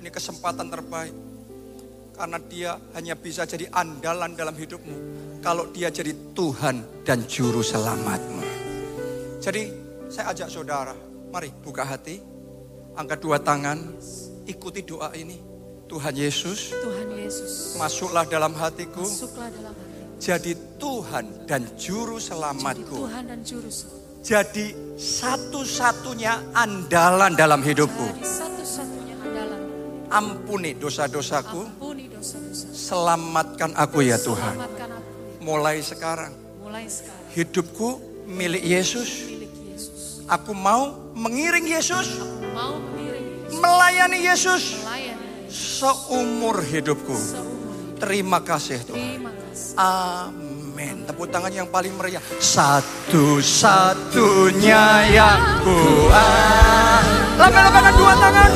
[0.00, 1.14] ini kesempatan terbaik.
[2.16, 4.96] Karena dia hanya bisa jadi andalan dalam hidupmu.
[5.44, 8.40] Kalau dia jadi Tuhan dan Juru Selamatmu.
[9.44, 9.62] Jadi
[10.08, 10.96] saya ajak saudara,
[11.28, 12.18] mari buka hati,
[12.96, 13.78] angkat dua tangan,
[14.48, 15.38] ikuti doa ini.
[15.86, 20.18] Tuhan Yesus, Tuhan Yesus, masuklah dalam hatiku, masuklah dalam hati.
[20.18, 22.96] jadi Tuhan dan Juru Jadi Selamatku.
[23.06, 24.02] Tuhan dan Juru Selamat.
[24.26, 24.66] jadi
[24.98, 28.02] satu-satunya andalan dalam hidupku.
[28.02, 28.55] Jadi andalan.
[30.06, 32.06] Ampuni dosa-dosaku, Ampuni
[32.72, 34.54] selamatkan aku ya Tuhan.
[34.54, 35.04] Selamatkan aku
[35.40, 37.30] Mulai sekarang, mulai sekarang.
[37.30, 37.88] hidupku
[38.26, 39.08] milik Yesus.
[39.26, 40.26] Milik Yesus.
[40.26, 43.56] Aku mau mengiring Yesus, Aku mau mengiring Yesus.
[43.56, 47.14] melayani Yesus Melayani seumur hidupku.
[47.14, 47.96] seumur hidup.
[47.96, 48.98] Terima kasih Tuhan.
[48.98, 49.72] Terima kasih.
[49.78, 51.06] Amin.
[51.06, 52.20] Tepuk tangan yang paling meriah.
[52.36, 57.04] Satu-satunya yang kuat.
[57.38, 58.50] Lambang-lambangkan dua tangan.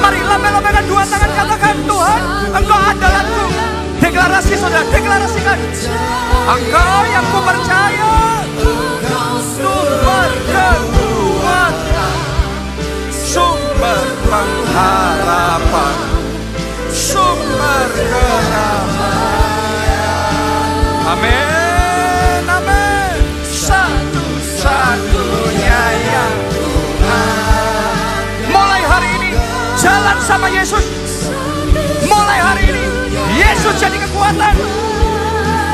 [0.00, 1.30] Mari lambang-lambangkan dua tangan.
[1.36, 2.20] Katakan Tuhan,
[2.56, 3.44] Engkau adalanku.
[4.00, 5.58] Deklarasi saudara, deklarasikan.
[6.48, 8.40] Engkau yang ku percaya.
[9.60, 12.16] Sumber kekuatan.
[13.12, 15.96] Sumber pengharapan.
[16.88, 18.88] Sumber keramaian.
[21.10, 21.59] Amin,
[29.80, 30.84] jalan sama Yesus.
[32.04, 32.84] Mulai hari ini,
[33.32, 34.52] Yesus jadi kekuatan.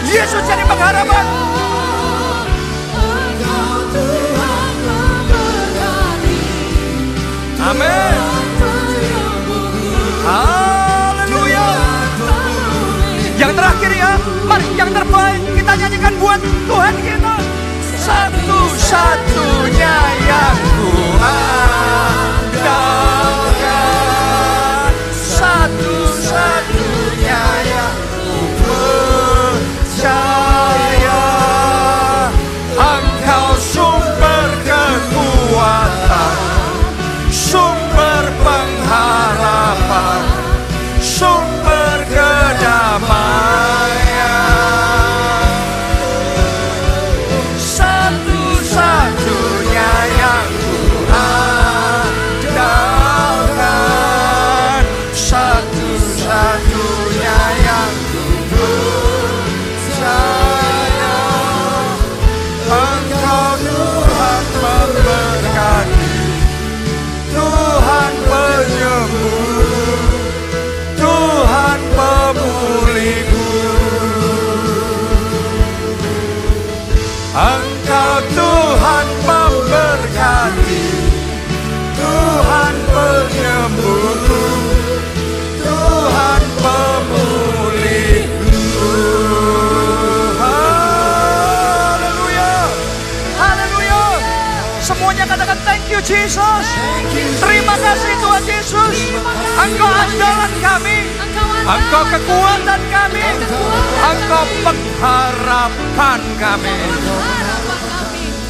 [0.07, 1.27] Yesus jadi pengharapan.
[7.67, 8.15] Amin.
[10.23, 11.67] Haleluya.
[13.35, 14.15] Yang terakhir ya,
[14.47, 16.39] mari yang terbaik kita nyanyikan buat
[16.71, 17.35] Tuhan kita.
[18.07, 19.99] Satu-satunya
[20.31, 21.76] yang kuandalkan.
[96.37, 97.41] You Jesus.
[97.41, 98.97] Terima kasih Tuhan Yesus.
[99.57, 100.99] Engkau andalan kami.
[101.65, 103.27] Engkau kekuatan kami.
[104.05, 106.77] Engkau pengharapan kami.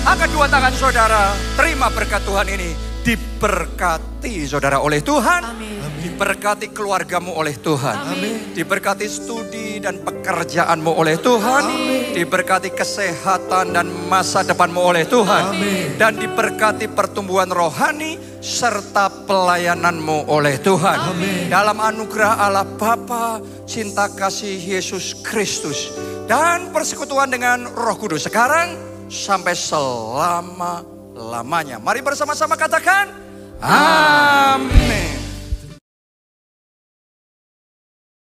[0.07, 1.25] Angkat dua tangan saudara.
[1.55, 2.71] Terima berkat Tuhan ini.
[3.07, 5.43] Diberkati saudara oleh Tuhan.
[5.47, 5.79] Amin.
[6.03, 8.19] Diberkati keluargamu oleh Tuhan.
[8.55, 9.56] Diberkati studi
[9.87, 11.63] dan pekerjaanmu oleh Tuhan.
[12.11, 15.55] Diberkati kesehatan dan masa depanmu oleh Tuhan.
[15.95, 21.15] Dan diberkati pertumbuhan rohani serta pelayananmu oleh Tuhan.
[21.47, 25.95] Dalam anugerah Allah Bapa, cinta kasih Yesus Kristus
[26.27, 28.75] dan persekutuan dengan Roh Kudus sekarang
[29.07, 31.79] sampai selama-lamanya.
[31.79, 33.15] Mari bersama-sama katakan
[33.63, 35.16] amin.